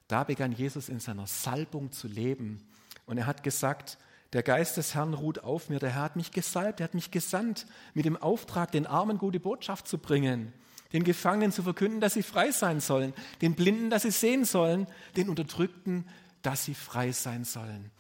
Da 0.06 0.22
begann 0.22 0.52
Jesus 0.52 0.88
in 0.88 1.00
seiner 1.00 1.26
Salbung 1.26 1.90
zu 1.90 2.06
leben. 2.06 2.64
Und 3.06 3.18
er 3.18 3.26
hat 3.26 3.42
gesagt, 3.42 3.98
der 4.32 4.42
Geist 4.42 4.76
des 4.76 4.94
Herrn 4.94 5.14
ruht 5.14 5.40
auf 5.44 5.68
mir, 5.68 5.78
der 5.78 5.90
Herr 5.90 6.02
hat 6.02 6.16
mich 6.16 6.32
gesalbt, 6.32 6.80
er 6.80 6.84
hat 6.84 6.94
mich 6.94 7.10
gesandt, 7.10 7.66
mit 7.94 8.04
dem 8.04 8.16
Auftrag, 8.16 8.72
den 8.72 8.86
Armen 8.86 9.18
gute 9.18 9.40
Botschaft 9.40 9.88
zu 9.88 9.98
bringen 9.98 10.52
den 10.92 11.04
Gefangenen 11.04 11.52
zu 11.52 11.62
verkünden, 11.62 12.00
dass 12.00 12.14
sie 12.14 12.22
frei 12.22 12.50
sein 12.52 12.80
sollen, 12.80 13.12
den 13.42 13.54
Blinden, 13.54 13.90
dass 13.90 14.02
sie 14.02 14.10
sehen 14.10 14.44
sollen, 14.44 14.86
den 15.16 15.28
Unterdrückten, 15.28 16.06
dass 16.42 16.64
sie 16.64 16.74
frei 16.74 17.12
sein 17.12 17.44
sollen. 17.44 17.90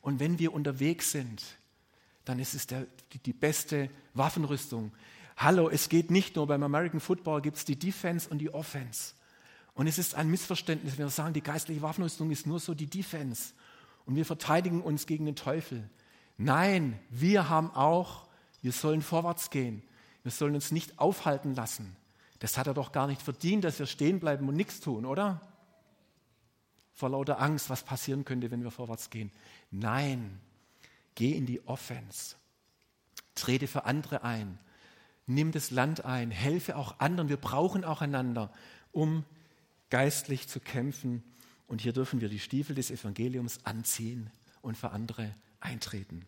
Und 0.00 0.20
wenn 0.20 0.38
wir 0.38 0.52
unterwegs 0.52 1.10
sind, 1.10 1.42
dann 2.24 2.38
ist 2.38 2.54
es 2.54 2.66
der, 2.66 2.86
die, 3.12 3.18
die, 3.18 3.32
beste 3.32 3.90
Waffenrüstung. 4.14 4.92
Hallo, 5.36 5.68
es 5.68 5.88
geht 5.88 6.10
nicht 6.10 6.36
nur 6.36 6.46
beim 6.46 6.62
American 6.62 7.00
Football, 7.00 7.42
gibt 7.42 7.56
es 7.56 7.64
die 7.64 7.78
Defense 7.78 8.28
und 8.28 8.38
die 8.38 8.52
Offense. 8.52 9.14
Und 9.74 9.86
es 9.86 9.98
ist 9.98 10.14
ein 10.14 10.30
Missverständnis, 10.30 10.96
wenn 10.96 11.06
wir 11.06 11.10
sagen, 11.10 11.34
die 11.34 11.42
geistliche 11.42 11.82
Waffenrüstung 11.82 12.30
ist 12.30 12.46
nur 12.46 12.60
so 12.60 12.74
die 12.74 12.86
Defense 12.86 13.52
und 14.06 14.14
wir 14.14 14.24
verteidigen 14.24 14.80
uns 14.80 15.06
gegen 15.06 15.26
den 15.26 15.36
Teufel. 15.36 15.88
Nein, 16.38 16.98
wir 17.10 17.48
haben 17.48 17.70
auch, 17.72 18.26
wir 18.62 18.72
sollen 18.72 19.02
vorwärts 19.02 19.50
gehen. 19.50 19.82
Wir 20.22 20.32
sollen 20.32 20.54
uns 20.54 20.72
nicht 20.72 20.98
aufhalten 20.98 21.54
lassen. 21.54 21.96
Das 22.38 22.58
hat 22.58 22.66
er 22.66 22.74
doch 22.74 22.92
gar 22.92 23.06
nicht 23.06 23.22
verdient, 23.22 23.64
dass 23.64 23.78
wir 23.78 23.86
stehen 23.86 24.20
bleiben 24.20 24.48
und 24.48 24.56
nichts 24.56 24.80
tun, 24.80 25.06
oder? 25.06 25.40
Vor 26.94 27.10
lauter 27.10 27.40
Angst, 27.40 27.70
was 27.70 27.82
passieren 27.82 28.24
könnte, 28.24 28.50
wenn 28.50 28.62
wir 28.62 28.70
vorwärts 28.70 29.10
gehen. 29.10 29.30
Nein, 29.70 30.40
geh 31.14 31.32
in 31.32 31.46
die 31.46 31.66
Offense. 31.66 32.36
Trete 33.34 33.66
für 33.66 33.84
andere 33.84 34.24
ein. 34.24 34.58
Nimm 35.26 35.52
das 35.52 35.70
Land 35.70 36.04
ein. 36.04 36.30
Helfe 36.30 36.76
auch 36.76 37.00
anderen. 37.00 37.28
Wir 37.28 37.36
brauchen 37.36 37.84
auch 37.84 38.00
einander, 38.00 38.52
um 38.92 39.24
geistlich 39.90 40.48
zu 40.48 40.60
kämpfen. 40.60 41.22
Und 41.66 41.80
hier 41.80 41.92
dürfen 41.92 42.20
wir 42.20 42.28
die 42.28 42.38
Stiefel 42.38 42.74
des 42.74 42.90
Evangeliums 42.90 43.64
anziehen 43.64 44.30
und 44.62 44.76
für 44.76 44.90
andere 44.90 45.34
eintreten. 45.60 46.24